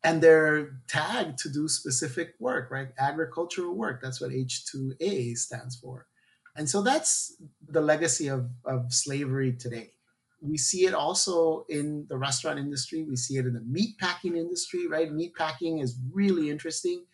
and 0.02 0.22
they're 0.22 0.80
tagged 0.88 1.38
to 1.40 1.50
do 1.50 1.68
specific 1.68 2.34
work, 2.40 2.70
right? 2.70 2.88
Agricultural 2.98 3.74
work. 3.74 4.00
That's 4.00 4.22
what 4.22 4.30
H2A 4.30 5.36
stands 5.36 5.76
for, 5.76 6.06
and 6.56 6.68
so 6.68 6.80
that's 6.80 7.36
the 7.68 7.82
legacy 7.82 8.28
of 8.28 8.48
of 8.64 8.90
slavery 8.90 9.52
today 9.52 9.90
we 10.42 10.58
see 10.58 10.86
it 10.86 10.94
also 10.94 11.64
in 11.68 12.06
the 12.08 12.18
restaurant 12.18 12.58
industry. 12.58 13.04
We 13.04 13.16
see 13.16 13.36
it 13.36 13.46
in 13.46 13.54
the 13.54 13.60
meat 13.60 13.96
packing 13.98 14.36
industry, 14.36 14.88
right? 14.88 15.10
Meat 15.10 15.34
packing 15.36 15.78
is 15.78 15.98
really 16.12 16.50
interesting. 16.50 17.04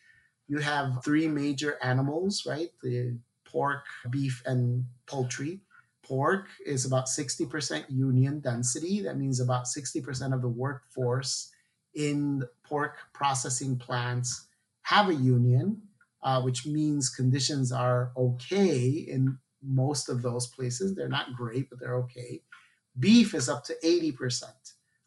You 0.48 0.58
have 0.58 1.04
three 1.04 1.28
major 1.28 1.76
animals, 1.82 2.44
right? 2.46 2.70
The 2.82 3.18
pork, 3.44 3.84
beef, 4.08 4.42
and 4.46 4.86
poultry. 5.06 5.60
Pork 6.02 6.46
is 6.64 6.86
about 6.86 7.06
60% 7.06 7.84
union 7.90 8.40
density. 8.40 9.02
That 9.02 9.18
means 9.18 9.40
about 9.40 9.64
60% 9.64 10.34
of 10.34 10.40
the 10.40 10.48
workforce 10.48 11.52
in 11.94 12.44
pork 12.64 12.96
processing 13.12 13.76
plants 13.76 14.46
have 14.82 15.10
a 15.10 15.14
union, 15.14 15.82
uh, 16.22 16.40
which 16.40 16.66
means 16.66 17.10
conditions 17.10 17.72
are 17.72 18.12
okay 18.16 18.86
in 18.86 19.38
most 19.62 20.08
of 20.08 20.22
those 20.22 20.46
places. 20.46 20.94
They're 20.94 21.08
not 21.08 21.34
great, 21.34 21.68
but 21.68 21.78
they're 21.78 21.96
okay. 21.96 22.42
Beef 22.98 23.34
is 23.34 23.48
up 23.48 23.64
to 23.64 23.74
80%. 23.84 24.44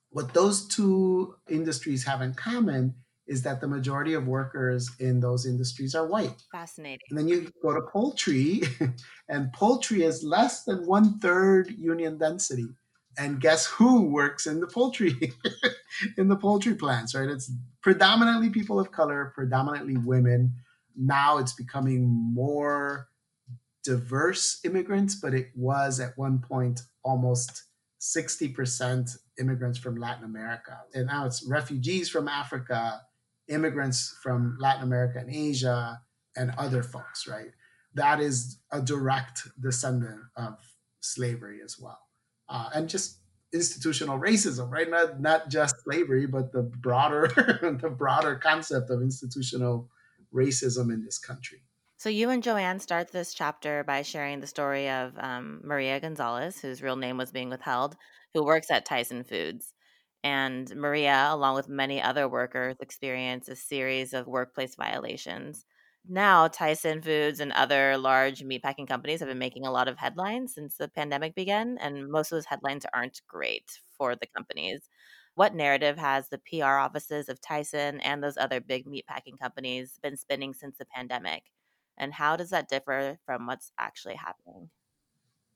What 0.09 0.33
those 0.33 0.67
two 0.67 1.35
industries 1.49 2.05
have 2.05 2.21
in 2.21 2.33
common 2.33 2.95
is 3.27 3.43
that 3.43 3.61
the 3.61 3.67
majority 3.67 4.13
of 4.13 4.27
workers 4.27 4.91
in 4.99 5.21
those 5.21 5.45
industries 5.45 5.95
are 5.95 6.05
white. 6.05 6.43
Fascinating. 6.51 6.99
And 7.09 7.17
then 7.17 7.27
you 7.27 7.51
go 7.61 7.73
to 7.73 7.81
poultry, 7.81 8.61
and 9.29 9.53
poultry 9.53 10.03
is 10.03 10.23
less 10.23 10.63
than 10.63 10.85
one 10.85 11.19
third 11.19 11.71
union 11.71 12.17
density. 12.17 12.67
And 13.17 13.39
guess 13.39 13.65
who 13.65 14.03
works 14.03 14.47
in 14.47 14.59
the 14.59 14.67
poultry 14.67 15.33
in 16.17 16.27
the 16.27 16.35
poultry 16.35 16.75
plants, 16.75 17.13
right? 17.13 17.29
It's 17.29 17.51
predominantly 17.81 18.49
people 18.49 18.79
of 18.79 18.91
color, 18.91 19.31
predominantly 19.35 19.97
women. 19.97 20.53
Now 20.95 21.37
it's 21.37 21.53
becoming 21.53 22.05
more 22.07 23.09
diverse 23.83 24.59
immigrants, 24.63 25.15
but 25.15 25.33
it 25.33 25.51
was 25.55 25.99
at 25.99 26.17
one 26.17 26.39
point 26.39 26.81
almost 27.03 27.63
60% 28.01 29.17
immigrants 29.39 29.79
from 29.79 29.95
Latin 29.97 30.25
America. 30.25 30.79
And 30.95 31.07
now 31.07 31.25
it's 31.27 31.45
refugees 31.47 32.09
from 32.09 32.27
Africa, 32.27 33.01
immigrants 33.49 34.17
from 34.23 34.57
Latin 34.59 34.83
America 34.83 35.19
and 35.19 35.33
Asia, 35.33 36.01
and 36.35 36.51
other 36.57 36.83
folks, 36.83 37.27
right? 37.27 37.51
That 37.95 38.19
is 38.21 38.59
a 38.71 38.81
direct 38.81 39.47
descendant 39.61 40.21
of 40.37 40.57
slavery 41.01 41.59
as 41.63 41.77
well. 41.79 41.99
uh, 42.49 42.69
and 42.75 42.89
just 42.89 43.19
institutional 43.53 44.19
racism, 44.19 44.71
right? 44.71 44.89
Not 44.89 45.21
not 45.21 45.49
just 45.49 45.75
slavery, 45.83 46.25
but 46.27 46.51
the 46.53 46.63
broader 46.63 47.27
the 47.81 47.89
broader 47.89 48.35
concept 48.35 48.89
of 48.89 49.01
institutional 49.01 49.89
racism 50.33 50.93
in 50.93 51.03
this 51.03 51.17
country. 51.19 51.63
So 52.01 52.09
you 52.09 52.31
and 52.31 52.41
Joann 52.41 52.81
start 52.81 53.11
this 53.11 53.31
chapter 53.31 53.83
by 53.83 54.01
sharing 54.01 54.39
the 54.39 54.47
story 54.47 54.89
of 54.89 55.13
um, 55.19 55.61
Maria 55.63 55.99
Gonzalez, 55.99 56.59
whose 56.59 56.81
real 56.81 56.95
name 56.95 57.15
was 57.15 57.31
being 57.31 57.49
withheld, 57.49 57.95
who 58.33 58.43
works 58.43 58.71
at 58.71 58.87
Tyson 58.87 59.23
Foods. 59.23 59.75
And 60.23 60.75
Maria, 60.75 61.27
along 61.29 61.53
with 61.53 61.69
many 61.69 62.01
other 62.01 62.27
workers, 62.27 62.75
experienced 62.79 63.49
a 63.49 63.55
series 63.55 64.15
of 64.15 64.25
workplace 64.25 64.73
violations. 64.73 65.63
Now, 66.09 66.47
Tyson 66.47 67.03
Foods 67.03 67.39
and 67.39 67.51
other 67.51 67.95
large 67.99 68.39
meatpacking 68.41 68.87
companies 68.87 69.19
have 69.19 69.29
been 69.29 69.37
making 69.37 69.67
a 69.67 69.71
lot 69.71 69.87
of 69.87 69.99
headlines 69.99 70.55
since 70.55 70.77
the 70.77 70.87
pandemic 70.87 71.35
began, 71.35 71.77
and 71.79 72.09
most 72.09 72.31
of 72.31 72.37
those 72.37 72.45
headlines 72.47 72.87
aren't 72.95 73.21
great 73.27 73.79
for 73.95 74.15
the 74.15 74.25
companies. 74.35 74.89
What 75.35 75.53
narrative 75.53 75.99
has 75.99 76.29
the 76.29 76.41
PR 76.49 76.79
offices 76.79 77.29
of 77.29 77.39
Tyson 77.41 77.99
and 77.99 78.23
those 78.23 78.37
other 78.37 78.59
big 78.59 78.87
meatpacking 78.87 79.37
companies 79.39 79.99
been 80.01 80.17
spinning 80.17 80.55
since 80.55 80.79
the 80.79 80.85
pandemic? 80.85 81.43
And 81.97 82.13
how 82.13 82.35
does 82.35 82.49
that 82.49 82.67
differ 82.67 83.19
from 83.25 83.47
what's 83.47 83.71
actually 83.77 84.15
happening? 84.15 84.69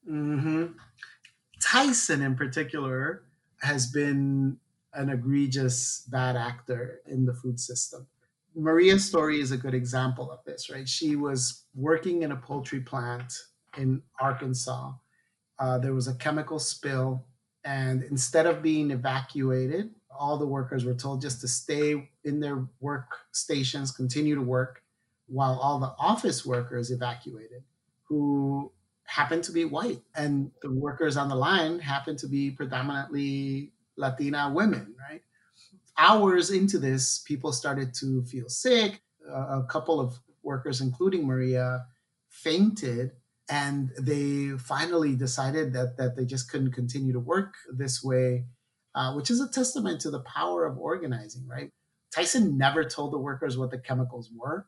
Mm-hmm. 0.10 0.74
Tyson, 1.60 2.22
in 2.22 2.36
particular, 2.36 3.24
has 3.62 3.88
been 3.88 4.58
an 4.94 5.10
egregious 5.10 6.04
bad 6.10 6.36
actor 6.36 7.02
in 7.08 7.26
the 7.26 7.34
food 7.34 7.60
system. 7.60 8.08
Maria's 8.56 9.06
story 9.06 9.42
is 9.42 9.52
a 9.52 9.58
good 9.58 9.74
example 9.74 10.32
of 10.32 10.40
this, 10.46 10.70
right? 10.70 10.88
She 10.88 11.16
was 11.16 11.64
working 11.76 12.22
in 12.24 12.32
a 12.32 12.36
poultry 12.38 12.80
plant 12.80 13.34
in 13.78 14.02
Arkansas. 14.20 14.94
Uh, 15.60 15.78
there 15.78 15.94
was 15.94 16.08
a 16.08 16.16
chemical 16.16 16.60
spill, 16.60 17.26
and 17.66 18.04
instead 18.04 18.46
of 18.46 18.62
being 18.62 18.92
evacuated, 18.92 19.90
all 20.18 20.38
the 20.38 20.48
workers 20.48 20.86
were 20.86 20.94
told 20.94 21.22
just 21.22 21.42
to 21.42 21.48
stay 21.48 22.10
in 22.24 22.40
their 22.40 22.66
work 22.80 23.18
stations, 23.34 23.92
continue 23.92 24.36
to 24.36 24.42
work, 24.42 24.82
while 25.28 25.60
all 25.62 25.80
the 25.80 25.94
office 26.00 26.46
workers 26.46 26.92
evacuated, 26.92 27.64
who 28.08 28.72
happened 29.06 29.44
to 29.44 29.52
be 29.52 29.66
white. 29.66 30.02
And 30.16 30.52
the 30.62 30.72
workers 30.72 31.18
on 31.18 31.30
the 31.30 31.36
line 31.36 31.80
happened 31.80 32.20
to 32.20 32.28
be 32.28 32.52
predominantly 32.52 33.72
Latina 33.98 34.52
women, 34.54 34.96
right? 35.10 35.22
Hours 35.98 36.52
into 36.52 36.78
this, 36.78 37.20
people 37.20 37.52
started 37.52 37.94
to 37.96 38.24
feel 38.24 38.50
sick. 38.50 39.02
Uh, 39.28 39.62
a 39.62 39.68
couple 39.70 40.00
of 40.00 40.20
workers, 40.44 40.82
including 40.82 41.26
Maria, 41.26 41.86
fainted. 42.30 43.12
And 43.50 43.92
they 44.00 44.58
finally 44.58 45.16
decided 45.16 45.74
that, 45.74 45.98
that 45.98 46.16
they 46.16 46.26
just 46.26 46.50
couldn't 46.50 46.72
continue 46.72 47.14
to 47.14 47.20
work 47.20 47.54
this 47.72 48.04
way, 48.04 48.46
uh, 48.96 49.14
which 49.14 49.30
is 49.30 49.40
a 49.40 49.48
testament 49.48 50.02
to 50.02 50.12
the 50.12 50.22
power 50.22 50.66
of 50.66 50.78
organizing, 50.78 51.48
right? 51.48 51.70
Tyson 52.12 52.58
never 52.58 52.84
told 52.84 53.14
the 53.14 53.20
workers 53.20 53.58
what 53.58 53.72
the 53.72 53.78
chemicals 53.78 54.30
were. 54.36 54.66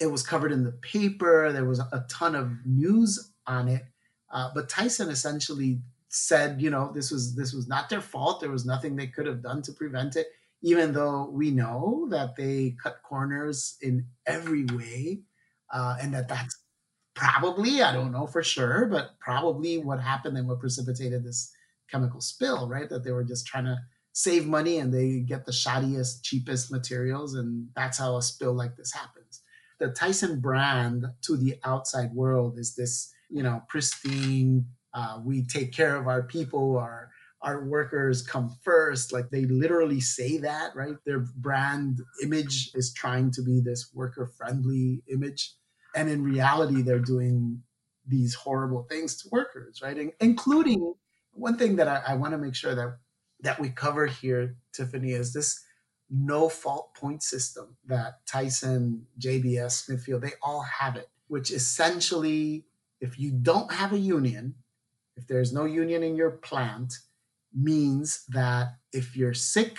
It 0.00 0.06
was 0.06 0.22
covered 0.22 0.52
in 0.52 0.64
the 0.64 0.72
paper. 0.72 1.52
There 1.52 1.64
was 1.64 1.78
a 1.78 2.04
ton 2.08 2.34
of 2.34 2.50
news 2.64 3.32
on 3.46 3.68
it. 3.68 3.82
Uh, 4.32 4.50
but 4.54 4.68
Tyson 4.68 5.08
essentially 5.08 5.80
said, 6.08 6.60
you 6.60 6.70
know, 6.70 6.92
this 6.92 7.10
was 7.10 7.34
this 7.34 7.52
was 7.52 7.68
not 7.68 7.88
their 7.88 8.00
fault. 8.00 8.40
There 8.40 8.50
was 8.50 8.66
nothing 8.66 8.96
they 8.96 9.06
could 9.06 9.26
have 9.26 9.42
done 9.42 9.62
to 9.62 9.72
prevent 9.72 10.16
it, 10.16 10.28
even 10.62 10.92
though 10.92 11.28
we 11.30 11.50
know 11.50 12.06
that 12.10 12.36
they 12.36 12.76
cut 12.82 13.02
corners 13.02 13.76
in 13.80 14.06
every 14.26 14.64
way, 14.64 15.22
uh, 15.72 15.96
and 16.00 16.14
that 16.14 16.28
that's 16.28 16.56
probably 17.14 17.82
I 17.82 17.92
don't 17.92 18.12
know 18.12 18.26
for 18.26 18.42
sure, 18.42 18.86
but 18.86 19.18
probably 19.20 19.78
what 19.78 20.00
happened 20.00 20.36
and 20.36 20.48
what 20.48 20.60
precipitated 20.60 21.24
this 21.24 21.52
chemical 21.90 22.20
spill, 22.20 22.68
right? 22.68 22.88
That 22.88 23.04
they 23.04 23.12
were 23.12 23.24
just 23.24 23.46
trying 23.46 23.64
to 23.64 23.78
save 24.12 24.46
money 24.46 24.78
and 24.78 24.94
they 24.94 25.20
get 25.20 25.44
the 25.44 25.52
shoddiest, 25.52 26.22
cheapest 26.22 26.70
materials, 26.70 27.34
and 27.34 27.68
that's 27.74 27.98
how 27.98 28.16
a 28.16 28.22
spill 28.22 28.52
like 28.52 28.76
this 28.76 28.92
happens. 28.92 29.23
The 29.80 29.90
Tyson 29.90 30.40
brand 30.40 31.06
to 31.22 31.36
the 31.36 31.56
outside 31.64 32.12
world 32.12 32.58
is 32.58 32.74
this 32.74 33.14
you 33.34 33.42
know, 33.42 33.62
pristine. 33.68 34.66
Uh, 34.94 35.18
we 35.24 35.44
take 35.44 35.72
care 35.72 35.96
of 35.96 36.06
our 36.06 36.22
people. 36.22 36.78
Our 36.78 37.10
our 37.42 37.64
workers 37.66 38.22
come 38.22 38.56
first. 38.62 39.12
Like 39.12 39.28
they 39.30 39.44
literally 39.44 40.00
say 40.00 40.38
that, 40.38 40.74
right? 40.74 40.96
Their 41.04 41.26
brand 41.36 42.00
image 42.22 42.70
is 42.74 42.94
trying 42.94 43.32
to 43.32 43.42
be 43.42 43.60
this 43.60 43.90
worker 43.92 44.30
friendly 44.38 45.02
image, 45.12 45.54
and 45.94 46.08
in 46.08 46.22
reality, 46.22 46.82
they're 46.82 46.98
doing 47.00 47.62
these 48.06 48.34
horrible 48.34 48.86
things 48.88 49.20
to 49.22 49.28
workers, 49.32 49.80
right? 49.82 49.96
Including 50.20 50.94
one 51.32 51.56
thing 51.58 51.76
that 51.76 51.88
I, 51.88 52.02
I 52.08 52.14
want 52.14 52.32
to 52.32 52.38
make 52.38 52.54
sure 52.54 52.74
that 52.74 52.98
that 53.40 53.60
we 53.60 53.70
cover 53.70 54.06
here, 54.06 54.56
Tiffany, 54.72 55.12
is 55.12 55.32
this 55.32 55.60
no 56.10 56.48
fault 56.48 56.94
point 56.94 57.22
system 57.22 57.76
that 57.86 58.26
Tyson, 58.26 59.06
JBS, 59.18 59.84
Smithfield, 59.84 60.22
they 60.22 60.32
all 60.42 60.62
have 60.62 60.96
it, 60.96 61.08
which 61.28 61.50
essentially 61.50 62.64
if 63.00 63.18
you 63.18 63.30
don't 63.30 63.72
have 63.72 63.92
a 63.92 63.98
union, 63.98 64.54
if 65.16 65.26
there's 65.26 65.52
no 65.52 65.64
union 65.64 66.02
in 66.02 66.16
your 66.16 66.30
plant, 66.30 66.94
means 67.54 68.24
that 68.28 68.76
if 68.92 69.16
you're 69.16 69.34
sick 69.34 69.78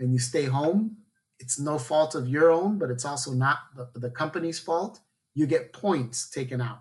and 0.00 0.12
you 0.12 0.18
stay 0.18 0.44
home, 0.44 0.96
it's 1.38 1.58
no 1.58 1.78
fault 1.78 2.14
of 2.14 2.28
your 2.28 2.50
own, 2.50 2.78
but 2.78 2.90
it's 2.90 3.04
also 3.04 3.32
not 3.32 3.58
the, 3.76 3.88
the 3.94 4.10
company's 4.10 4.58
fault. 4.58 5.00
You 5.34 5.46
get 5.46 5.72
points 5.72 6.30
taken 6.30 6.60
out. 6.60 6.80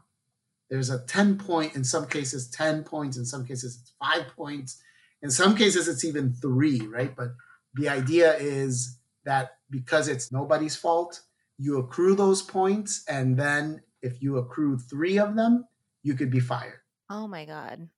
There's 0.70 0.90
a 0.90 1.00
10 1.06 1.38
point, 1.38 1.76
in 1.76 1.84
some 1.84 2.08
cases, 2.08 2.50
10 2.50 2.84
points, 2.84 3.18
in 3.18 3.26
some 3.26 3.46
cases, 3.46 3.80
it's 3.82 3.94
five 4.00 4.34
points. 4.36 4.82
In 5.22 5.30
some 5.30 5.56
cases, 5.56 5.88
it's 5.88 6.06
even 6.06 6.34
three, 6.34 6.80
right? 6.88 7.14
But 7.16 7.30
the 7.74 7.90
idea 7.90 8.36
is 8.38 8.98
that 9.26 9.58
because 9.70 10.08
it's 10.08 10.32
nobody's 10.32 10.76
fault, 10.76 11.22
you 11.58 11.78
accrue 11.78 12.16
those 12.16 12.42
points. 12.42 13.04
And 13.08 13.38
then 13.38 13.82
if 14.02 14.22
you 14.22 14.38
accrue 14.38 14.78
three 14.78 15.18
of 15.20 15.36
them, 15.36 15.66
you 16.04 16.16
could 16.16 16.32
be 16.32 16.40
fired. 16.40 16.80
Oh 17.10 17.28
my 17.28 17.46
God. 17.46 17.90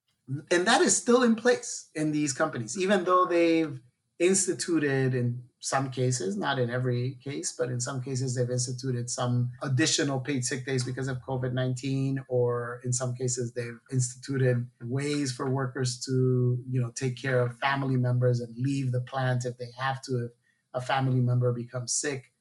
And 0.50 0.66
that 0.66 0.80
is 0.80 0.96
still 0.96 1.22
in 1.22 1.34
place 1.34 1.90
in 1.94 2.12
these 2.12 2.32
companies, 2.32 2.78
even 2.78 3.04
though 3.04 3.26
they've 3.26 3.78
instituted 4.18 5.14
in 5.14 5.42
some 5.60 5.90
cases, 5.90 6.36
not 6.36 6.58
in 6.58 6.70
every 6.70 7.18
case, 7.24 7.54
but 7.58 7.70
in 7.70 7.80
some 7.80 8.02
cases 8.02 8.34
they've 8.34 8.50
instituted 8.50 9.08
some 9.08 9.50
additional 9.62 10.20
paid 10.20 10.44
sick 10.44 10.66
days 10.66 10.84
because 10.84 11.08
of 11.08 11.18
COVID 11.26 11.52
19, 11.52 12.22
or 12.28 12.80
in 12.84 12.92
some 12.92 13.14
cases 13.14 13.52
they've 13.52 13.78
instituted 13.90 14.68
ways 14.82 15.32
for 15.32 15.50
workers 15.50 16.00
to, 16.06 16.58
you 16.68 16.80
know, 16.80 16.90
take 16.94 17.20
care 17.20 17.40
of 17.40 17.58
family 17.58 17.96
members 17.96 18.40
and 18.40 18.54
leave 18.58 18.92
the 18.92 19.00
plant 19.00 19.44
if 19.46 19.56
they 19.56 19.70
have 19.78 20.02
to, 20.02 20.26
if 20.26 20.30
a 20.74 20.80
family 20.80 21.20
member 21.20 21.52
becomes 21.52 21.92
sick. 21.94 22.32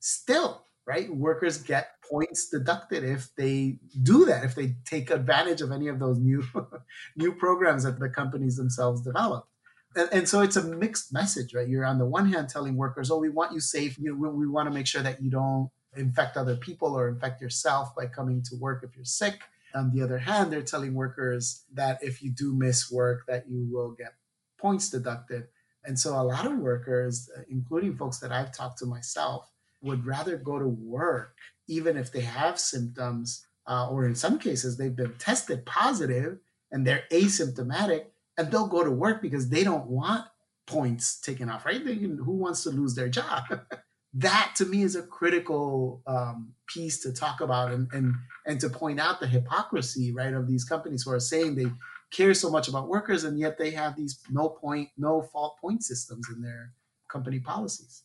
Still, 0.00 0.64
right? 0.84 1.14
Workers 1.14 1.58
get 1.58 1.90
points 2.10 2.48
deducted 2.48 3.04
if 3.04 3.34
they 3.36 3.78
do 4.02 4.24
that, 4.24 4.44
if 4.44 4.54
they 4.54 4.74
take 4.84 5.10
advantage 5.10 5.60
of 5.60 5.70
any 5.70 5.88
of 5.88 6.00
those 6.00 6.18
new 6.18 6.42
new 7.16 7.32
programs 7.34 7.84
that 7.84 8.00
the 8.00 8.08
companies 8.08 8.56
themselves 8.56 9.02
develop. 9.02 9.46
And, 9.94 10.08
and, 10.12 10.28
so 10.28 10.40
it's 10.40 10.56
a 10.56 10.62
mixed 10.62 11.12
message, 11.12 11.54
right? 11.54 11.68
You're 11.68 11.84
on 11.84 11.98
the 11.98 12.06
one 12.06 12.32
hand 12.32 12.48
telling 12.48 12.76
workers, 12.76 13.10
"Oh, 13.10 13.18
we 13.18 13.28
want 13.28 13.52
you 13.52 13.60
safe. 13.60 13.98
You 13.98 14.10
know, 14.10 14.30
we, 14.30 14.46
we 14.46 14.48
want 14.48 14.68
to 14.68 14.74
make 14.74 14.86
sure 14.86 15.02
that 15.02 15.22
you 15.22 15.30
don't 15.30 15.70
infect 15.96 16.36
other 16.36 16.56
people 16.56 16.96
or 16.96 17.08
infect 17.08 17.42
yourself 17.42 17.94
by 17.94 18.06
coming 18.06 18.42
to 18.44 18.56
work 18.56 18.82
if 18.84 18.96
you're 18.96 19.04
sick." 19.04 19.40
On 19.74 19.90
the 19.94 20.02
other 20.02 20.18
hand, 20.18 20.52
they're 20.52 20.62
telling 20.62 20.94
workers 20.94 21.64
that 21.72 22.02
if 22.02 22.22
you 22.22 22.30
do 22.30 22.54
miss 22.54 22.90
work, 22.90 23.24
that 23.26 23.48
you 23.48 23.66
will 23.70 23.92
get 23.92 24.14
points 24.58 24.90
deducted. 24.90 25.48
And 25.84 25.98
so 25.98 26.14
a 26.14 26.22
lot 26.22 26.46
of 26.46 26.58
workers, 26.58 27.28
including 27.48 27.96
folks 27.96 28.18
that 28.18 28.30
I've 28.30 28.52
talked 28.52 28.78
to 28.78 28.86
myself, 28.86 29.50
would 29.82 30.06
rather 30.06 30.36
go 30.36 30.58
to 30.58 30.68
work 30.68 31.36
even 31.68 31.96
if 31.96 32.12
they 32.12 32.20
have 32.20 32.58
symptoms, 32.58 33.46
uh, 33.66 33.88
or 33.88 34.04
in 34.04 34.14
some 34.14 34.38
cases 34.38 34.76
they've 34.76 34.96
been 34.96 35.14
tested 35.18 35.64
positive 35.64 36.38
and 36.70 36.86
they're 36.86 37.04
asymptomatic, 37.10 38.06
and 38.38 38.50
they'll 38.50 38.66
go 38.66 38.84
to 38.84 38.90
work 38.90 39.22
because 39.22 39.48
they 39.48 39.64
don't 39.64 39.86
want 39.86 40.26
points 40.66 41.20
taken 41.20 41.48
off. 41.48 41.66
Right? 41.66 41.84
They, 41.84 41.94
who 41.94 42.36
wants 42.36 42.62
to 42.64 42.70
lose 42.70 42.94
their 42.94 43.08
job? 43.08 43.44
that 44.14 44.52
to 44.56 44.66
me 44.66 44.82
is 44.82 44.94
a 44.94 45.02
critical 45.02 46.02
um, 46.06 46.52
piece 46.66 47.00
to 47.02 47.12
talk 47.12 47.40
about 47.40 47.72
and, 47.72 47.88
and 47.92 48.14
and 48.46 48.60
to 48.60 48.68
point 48.68 49.00
out 49.00 49.20
the 49.20 49.26
hypocrisy 49.26 50.12
right 50.12 50.34
of 50.34 50.46
these 50.46 50.64
companies 50.64 51.02
who 51.04 51.12
are 51.12 51.20
saying 51.20 51.54
they 51.54 51.66
care 52.12 52.34
so 52.34 52.50
much 52.50 52.68
about 52.68 52.88
workers 52.88 53.24
and 53.24 53.38
yet 53.38 53.56
they 53.56 53.70
have 53.70 53.96
these 53.96 54.18
no 54.30 54.50
point 54.50 54.90
no 54.98 55.22
fault 55.22 55.56
point 55.58 55.82
systems 55.82 56.26
in 56.34 56.42
their 56.42 56.74
company 57.08 57.40
policies 57.40 58.02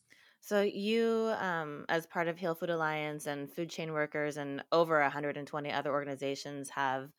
so 0.47 0.61
you, 0.61 1.33
um, 1.39 1.83
as 1.89 2.05
part 2.05 2.29
of 2.29 2.37
Heal 2.37 2.55
Food 2.55 2.69
Alliance 2.69 3.27
and 3.27 3.51
Food 3.51 3.69
Chain 3.69 3.91
Workers 3.91 4.37
and 4.37 4.63
over 4.71 5.01
120 5.01 5.73
other 5.73 5.91
organizations, 5.91 6.69
have 6.69 7.09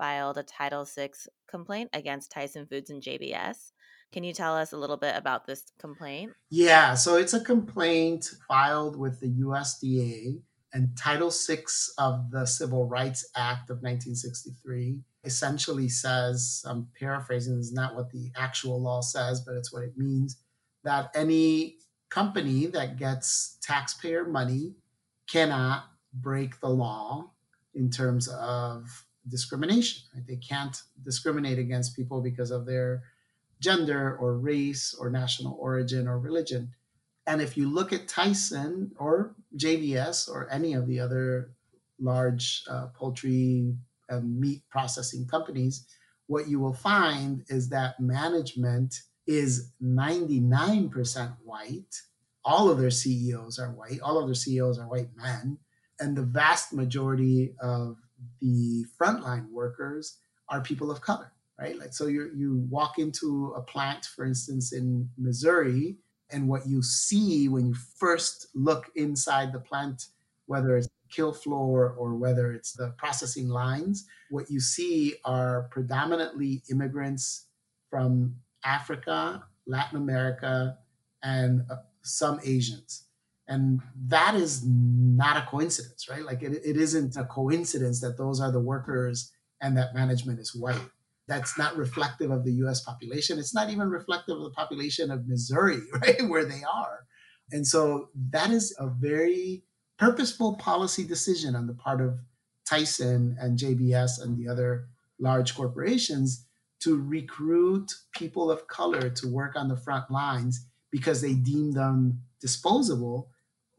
filed 0.00 0.38
a 0.38 0.42
Title 0.42 0.86
VI 0.86 1.10
complaint 1.46 1.90
against 1.92 2.32
Tyson 2.32 2.66
Foods 2.66 2.88
and 2.88 3.02
JBS. 3.02 3.72
Can 4.12 4.24
you 4.24 4.32
tell 4.32 4.56
us 4.56 4.72
a 4.72 4.78
little 4.78 4.96
bit 4.96 5.14
about 5.14 5.46
this 5.46 5.62
complaint? 5.78 6.32
Yeah, 6.48 6.94
so 6.94 7.16
it's 7.16 7.34
a 7.34 7.44
complaint 7.44 8.30
filed 8.48 8.96
with 8.96 9.20
the 9.20 9.28
USDA 9.28 10.40
and 10.72 10.96
Title 10.96 11.30
VI 11.30 11.64
of 11.98 12.30
the 12.30 12.46
Civil 12.46 12.86
Rights 12.86 13.28
Act 13.36 13.68
of 13.70 13.82
1963 13.82 15.00
essentially 15.24 15.88
says, 15.88 16.64
I'm 16.66 16.88
paraphrasing, 16.98 17.58
is 17.58 17.74
not 17.74 17.94
what 17.94 18.10
the 18.10 18.30
actual 18.36 18.80
law 18.80 19.02
says, 19.02 19.42
but 19.42 19.54
it's 19.54 19.70
what 19.70 19.82
it 19.82 19.98
means, 19.98 20.38
that 20.82 21.10
any 21.14 21.76
company 22.08 22.66
that 22.66 22.96
gets 22.96 23.58
taxpayer 23.62 24.24
money 24.24 24.76
cannot 25.28 25.84
break 26.14 26.58
the 26.60 26.70
law 26.70 27.30
in 27.74 27.90
terms 27.90 28.28
of 28.28 29.04
discrimination. 29.28 30.02
Right? 30.14 30.26
They 30.26 30.36
can't 30.36 30.80
discriminate 31.04 31.58
against 31.58 31.96
people 31.96 32.20
because 32.20 32.50
of 32.50 32.66
their 32.66 33.02
gender 33.60 34.16
or 34.16 34.38
race 34.38 34.94
or 34.98 35.10
national 35.10 35.56
origin 35.60 36.08
or 36.08 36.18
religion. 36.18 36.74
And 37.26 37.40
if 37.40 37.56
you 37.56 37.68
look 37.68 37.92
at 37.92 38.08
Tyson 38.08 38.92
or 38.98 39.34
JBS 39.56 40.28
or 40.28 40.48
any 40.50 40.72
of 40.72 40.86
the 40.86 41.00
other 41.00 41.52
large 42.00 42.64
uh, 42.68 42.86
poultry 42.94 43.76
and 44.08 44.40
meat 44.40 44.62
processing 44.70 45.26
companies, 45.26 45.86
what 46.26 46.48
you 46.48 46.58
will 46.58 46.72
find 46.72 47.44
is 47.48 47.68
that 47.68 48.00
management 48.00 49.02
is 49.26 49.72
99% 49.82 51.36
white. 51.44 52.02
All 52.44 52.70
of 52.70 52.78
their 52.78 52.90
CEOs 52.90 53.58
are 53.58 53.70
white. 53.72 54.00
All 54.00 54.18
of 54.18 54.26
their 54.26 54.34
CEOs 54.34 54.78
are 54.78 54.88
white 54.88 55.10
men. 55.14 55.58
And 55.98 56.16
the 56.16 56.22
vast 56.22 56.72
majority 56.72 57.54
of 57.60 57.96
the 58.40 58.84
frontline 59.00 59.50
workers 59.50 60.18
are 60.48 60.60
people 60.60 60.90
of 60.90 61.00
color, 61.00 61.32
right? 61.58 61.78
Like, 61.78 61.92
so 61.92 62.06
you 62.06 62.30
you 62.36 62.66
walk 62.70 62.98
into 62.98 63.52
a 63.56 63.62
plant, 63.62 64.06
for 64.06 64.24
instance, 64.24 64.72
in 64.72 65.08
Missouri, 65.16 65.96
and 66.30 66.48
what 66.48 66.66
you 66.66 66.82
see 66.82 67.48
when 67.48 67.66
you 67.66 67.74
first 67.74 68.48
look 68.54 68.90
inside 68.96 69.52
the 69.52 69.60
plant, 69.60 70.06
whether 70.46 70.76
it's 70.76 70.88
kill 71.10 71.32
floor 71.32 71.94
or 71.98 72.14
whether 72.14 72.52
it's 72.52 72.72
the 72.72 72.94
processing 72.96 73.48
lines, 73.48 74.06
what 74.30 74.50
you 74.50 74.60
see 74.60 75.16
are 75.24 75.68
predominantly 75.70 76.62
immigrants 76.70 77.46
from 77.90 78.36
Africa, 78.64 79.42
Latin 79.66 79.98
America, 79.98 80.78
and 81.22 81.64
uh, 81.70 81.76
some 82.02 82.40
Asians. 82.44 83.04
And 83.50 83.80
that 84.06 84.36
is 84.36 84.64
not 84.64 85.36
a 85.36 85.46
coincidence, 85.50 86.08
right? 86.08 86.24
Like 86.24 86.42
it, 86.42 86.52
it 86.64 86.76
isn't 86.76 87.16
a 87.16 87.24
coincidence 87.24 88.00
that 88.00 88.16
those 88.16 88.40
are 88.40 88.52
the 88.52 88.60
workers 88.60 89.32
and 89.60 89.76
that 89.76 89.92
management 89.92 90.38
is 90.38 90.54
white. 90.54 90.80
That's 91.26 91.58
not 91.58 91.76
reflective 91.76 92.30
of 92.30 92.44
the 92.44 92.52
US 92.64 92.80
population. 92.80 93.40
It's 93.40 93.52
not 93.52 93.68
even 93.68 93.90
reflective 93.90 94.36
of 94.36 94.44
the 94.44 94.50
population 94.50 95.10
of 95.10 95.26
Missouri, 95.26 95.80
right? 96.00 96.28
Where 96.28 96.44
they 96.44 96.62
are. 96.62 97.06
And 97.50 97.66
so 97.66 98.10
that 98.30 98.50
is 98.50 98.74
a 98.78 98.86
very 98.86 99.64
purposeful 99.98 100.54
policy 100.54 101.04
decision 101.04 101.56
on 101.56 101.66
the 101.66 101.74
part 101.74 102.00
of 102.00 102.20
Tyson 102.64 103.36
and 103.40 103.58
JBS 103.58 104.22
and 104.22 104.38
the 104.38 104.48
other 104.48 104.86
large 105.18 105.56
corporations 105.56 106.46
to 106.82 106.96
recruit 107.02 107.92
people 108.14 108.48
of 108.48 108.68
color 108.68 109.10
to 109.10 109.26
work 109.26 109.56
on 109.56 109.66
the 109.66 109.76
front 109.76 110.08
lines 110.08 110.66
because 110.92 111.20
they 111.20 111.34
deem 111.34 111.72
them 111.72 112.20
disposable 112.40 113.28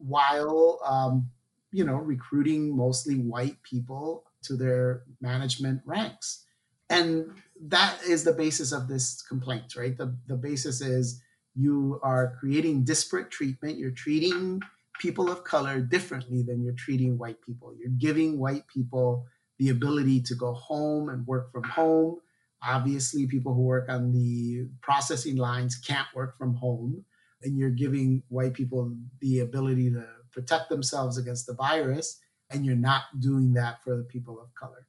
while 0.06 0.80
um, 0.86 1.30
you 1.72 1.84
know 1.84 1.96
recruiting 1.96 2.76
mostly 2.76 3.16
white 3.16 3.62
people 3.64 4.24
to 4.44 4.56
their 4.56 5.04
management 5.22 5.82
ranks. 5.86 6.46
And 6.90 7.32
that 7.68 8.00
is 8.06 8.24
the 8.24 8.34
basis 8.34 8.74
of 8.74 8.88
this 8.88 9.22
complaint 9.22 9.76
right? 9.78 9.98
The, 9.98 10.16
the 10.28 10.36
basis 10.36 10.82
is 10.82 11.22
you 11.56 12.00
are 12.04 12.36
creating 12.40 12.84
disparate 12.84 13.32
treatment. 13.32 13.78
You're 13.78 13.92
treating 13.92 14.62
people 15.00 15.32
of 15.32 15.44
color 15.44 15.80
differently 15.80 16.44
than 16.44 16.64
you're 16.64 16.74
treating 16.74 17.18
white 17.18 17.42
people. 17.42 17.74
You're 17.78 17.98
giving 17.98 18.40
white 18.40 18.68
people 18.68 19.26
the 19.58 19.70
ability 19.70 20.22
to 20.24 20.36
go 20.36 20.54
home 20.54 21.10
and 21.10 21.26
work 21.28 21.52
from 21.52 21.64
home. 21.64 22.18
Obviously 22.64 23.26
people 23.26 23.54
who 23.54 23.62
work 23.62 23.90
on 23.90 24.12
the 24.12 24.68
processing 24.82 25.38
lines 25.38 25.76
can't 25.76 26.08
work 26.14 26.38
from 26.38 26.56
home 26.56 27.06
and 27.44 27.58
you're 27.58 27.70
giving 27.70 28.24
white 28.30 28.54
people 28.54 28.96
the 29.20 29.40
ability 29.40 29.92
to 29.92 30.06
protect 30.32 30.70
themselves 30.70 31.18
against 31.18 31.48
the 31.48 31.54
virus, 31.54 32.20
and 32.50 32.66
you're 32.66 32.76
not 32.76 33.04
doing 33.20 33.54
that 33.54 33.84
for 33.84 33.98
the 33.98 34.04
people 34.04 34.40
of 34.40 34.54
color. 34.56 34.88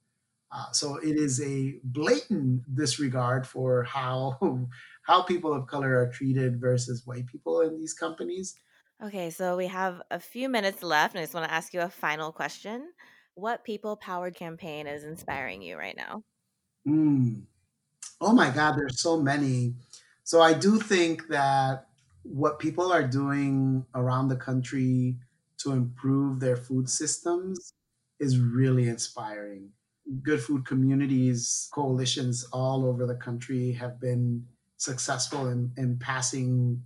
Uh, 0.51 0.71
so 0.71 0.97
it 0.97 1.17
is 1.17 1.41
a 1.41 1.79
blatant 1.83 2.63
disregard 2.75 3.47
for 3.47 3.83
how 3.83 4.37
how 5.03 5.23
people 5.23 5.53
of 5.53 5.67
color 5.67 5.97
are 5.99 6.09
treated 6.09 6.61
versus 6.61 7.05
white 7.05 7.25
people 7.25 7.61
in 7.61 7.77
these 7.77 7.93
companies. 7.93 8.55
Okay, 9.03 9.31
so 9.31 9.57
we 9.57 9.67
have 9.67 10.01
a 10.11 10.19
few 10.19 10.47
minutes 10.47 10.83
left, 10.83 11.15
and 11.15 11.19
I 11.19 11.23
just 11.23 11.33
want 11.33 11.47
to 11.47 11.53
ask 11.53 11.73
you 11.73 11.81
a 11.81 11.89
final 11.89 12.31
question. 12.31 12.89
What 13.33 13.63
people 13.63 13.97
powered 13.97 14.35
campaign 14.35 14.85
is 14.85 15.03
inspiring 15.03 15.61
you 15.63 15.75
right 15.75 15.97
now? 15.97 16.21
Mm. 16.87 17.43
Oh 18.21 18.33
my 18.33 18.49
God, 18.51 18.75
there's 18.77 19.01
so 19.01 19.19
many. 19.19 19.73
So 20.23 20.41
I 20.41 20.53
do 20.53 20.79
think 20.79 21.27
that 21.29 21.87
what 22.23 22.59
people 22.59 22.91
are 22.91 23.07
doing 23.07 23.85
around 23.93 24.29
the 24.29 24.35
country 24.35 25.17
to 25.59 25.71
improve 25.71 26.39
their 26.39 26.57
food 26.57 26.89
systems 26.89 27.73
is 28.19 28.39
really 28.39 28.87
inspiring. 28.87 29.69
Good 30.21 30.41
food 30.41 30.65
communities, 30.65 31.69
coalitions 31.73 32.45
all 32.51 32.85
over 32.85 33.05
the 33.05 33.15
country 33.15 33.71
have 33.73 33.99
been 33.99 34.45
successful 34.77 35.47
in, 35.47 35.71
in 35.77 35.97
passing 35.99 36.83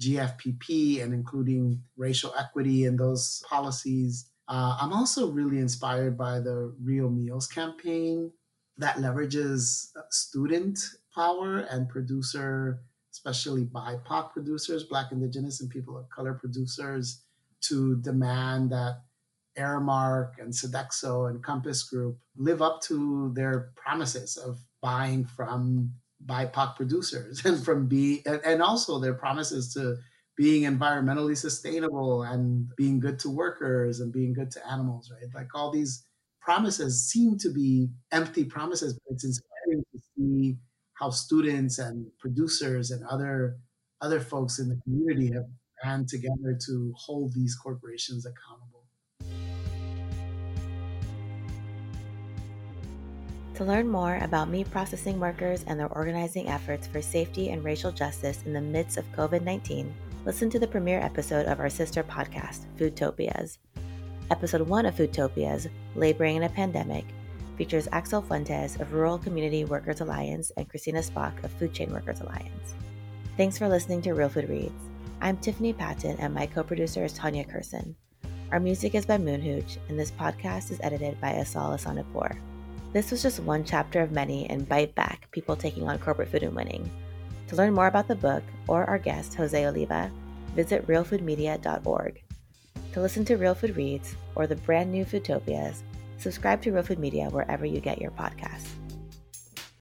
GFPP 0.00 1.02
and 1.02 1.12
including 1.12 1.82
racial 1.96 2.32
equity 2.38 2.84
in 2.84 2.96
those 2.96 3.42
policies. 3.48 4.30
Uh, 4.48 4.76
I'm 4.80 4.92
also 4.92 5.30
really 5.30 5.58
inspired 5.58 6.16
by 6.16 6.40
the 6.40 6.74
Real 6.82 7.10
Meals 7.10 7.46
campaign 7.46 8.32
that 8.78 8.96
leverages 8.96 9.88
student 10.10 10.78
power 11.14 11.58
and 11.58 11.88
producer 11.88 12.80
especially 13.12 13.64
BIPOC 13.64 14.32
producers, 14.32 14.84
Black, 14.84 15.12
Indigenous, 15.12 15.60
and 15.60 15.70
people 15.70 15.96
of 15.96 16.08
color 16.10 16.34
producers, 16.34 17.22
to 17.62 17.96
demand 17.96 18.70
that 18.70 19.02
Aramark 19.58 20.38
and 20.38 20.52
Sodexo 20.52 21.28
and 21.28 21.42
Compass 21.42 21.82
Group 21.82 22.18
live 22.36 22.62
up 22.62 22.80
to 22.82 23.32
their 23.34 23.72
promises 23.76 24.36
of 24.36 24.58
buying 24.80 25.24
from 25.24 25.92
BIPOC 26.26 26.76
producers 26.76 27.42
and 27.44 27.62
from 27.62 27.86
being, 27.86 28.22
and 28.26 28.62
also 28.62 28.98
their 28.98 29.14
promises 29.14 29.72
to 29.74 29.96
being 30.36 30.62
environmentally 30.62 31.36
sustainable 31.36 32.22
and 32.22 32.70
being 32.76 32.98
good 32.98 33.18
to 33.18 33.28
workers 33.28 34.00
and 34.00 34.12
being 34.12 34.32
good 34.32 34.50
to 34.50 34.66
animals, 34.66 35.12
right? 35.12 35.28
Like 35.34 35.54
all 35.54 35.70
these 35.70 36.06
promises 36.40 37.06
seem 37.10 37.36
to 37.38 37.50
be 37.50 37.90
empty 38.12 38.44
promises, 38.44 38.94
but 38.94 39.14
it's 39.14 39.24
inspiring 39.24 39.84
to 39.92 40.00
see 40.16 40.56
how 41.00 41.08
students 41.10 41.78
and 41.78 42.06
producers 42.18 42.90
and 42.90 43.02
other 43.06 43.56
other 44.02 44.20
folks 44.20 44.58
in 44.58 44.68
the 44.68 44.80
community 44.84 45.32
have 45.32 45.46
band 45.82 46.08
together 46.08 46.58
to 46.66 46.92
hold 46.96 47.32
these 47.32 47.56
corporations 47.56 48.26
accountable. 48.26 48.84
To 53.54 53.64
learn 53.64 53.88
more 53.88 54.16
about 54.22 54.48
meat 54.48 54.70
processing 54.70 55.20
workers 55.20 55.64
and 55.66 55.78
their 55.78 55.92
organizing 55.92 56.48
efforts 56.48 56.86
for 56.86 57.02
safety 57.02 57.50
and 57.50 57.62
racial 57.62 57.92
justice 57.92 58.42
in 58.46 58.54
the 58.54 58.60
midst 58.60 58.96
of 58.96 59.10
COVID 59.12 59.42
19, 59.42 59.92
listen 60.24 60.48
to 60.50 60.58
the 60.58 60.66
premiere 60.66 61.00
episode 61.00 61.46
of 61.46 61.60
our 61.60 61.68
sister 61.68 62.02
podcast, 62.02 62.64
Foodtopias. 62.78 63.58
Episode 64.30 64.62
1 64.62 64.86
of 64.86 64.94
Foodtopias, 64.94 65.68
Laboring 65.94 66.36
in 66.36 66.44
a 66.44 66.48
Pandemic, 66.48 67.04
features 67.60 67.88
Axel 67.92 68.22
Fuentes 68.22 68.80
of 68.80 68.94
Rural 68.94 69.18
Community 69.18 69.66
Workers 69.66 70.00
Alliance 70.00 70.50
and 70.56 70.66
Christina 70.66 71.02
Spach 71.02 71.34
of 71.42 71.52
Food 71.52 71.74
Chain 71.74 71.92
Workers 71.92 72.22
Alliance. 72.22 72.72
Thanks 73.36 73.58
for 73.58 73.68
listening 73.68 74.00
to 74.00 74.14
Real 74.14 74.30
Food 74.30 74.48
Reads. 74.48 74.82
I'm 75.20 75.36
Tiffany 75.36 75.74
Patton, 75.74 76.16
and 76.20 76.32
my 76.32 76.46
co 76.46 76.62
producer 76.62 77.04
is 77.04 77.12
Tanya 77.12 77.44
Kurson. 77.44 77.94
Our 78.50 78.60
music 78.60 78.94
is 78.94 79.04
by 79.04 79.18
Moon 79.18 79.42
Hooch, 79.42 79.76
and 79.90 79.98
this 79.98 80.10
podcast 80.10 80.70
is 80.70 80.80
edited 80.82 81.20
by 81.20 81.34
Asal 81.34 81.76
Ehsanipour. 81.76 82.34
This 82.94 83.10
was 83.10 83.22
just 83.22 83.40
one 83.40 83.62
chapter 83.62 84.00
of 84.00 84.10
many 84.10 84.48
in 84.48 84.64
Bite 84.64 84.94
Back 84.94 85.30
People 85.30 85.54
Taking 85.54 85.86
on 85.86 85.98
Corporate 85.98 86.30
Food 86.30 86.44
and 86.44 86.56
Winning. 86.56 86.88
To 87.48 87.56
learn 87.56 87.74
more 87.74 87.88
about 87.88 88.08
the 88.08 88.16
book 88.16 88.42
or 88.68 88.86
our 88.86 88.98
guest, 88.98 89.34
Jose 89.34 89.66
Oliva, 89.66 90.10
visit 90.56 90.86
realfoodmedia.org. 90.86 92.22
To 92.94 93.00
listen 93.02 93.26
to 93.26 93.36
Real 93.36 93.54
Food 93.54 93.76
Reads 93.76 94.16
or 94.34 94.46
the 94.46 94.56
brand 94.56 94.90
new 94.90 95.04
Foodtopias, 95.04 95.82
subscribe 96.20 96.62
to 96.62 96.72
Real 96.72 96.82
Food 96.82 96.98
Media 96.98 97.28
wherever 97.30 97.64
you 97.64 97.80
get 97.80 98.00
your 98.00 98.10
podcasts. 98.12 98.79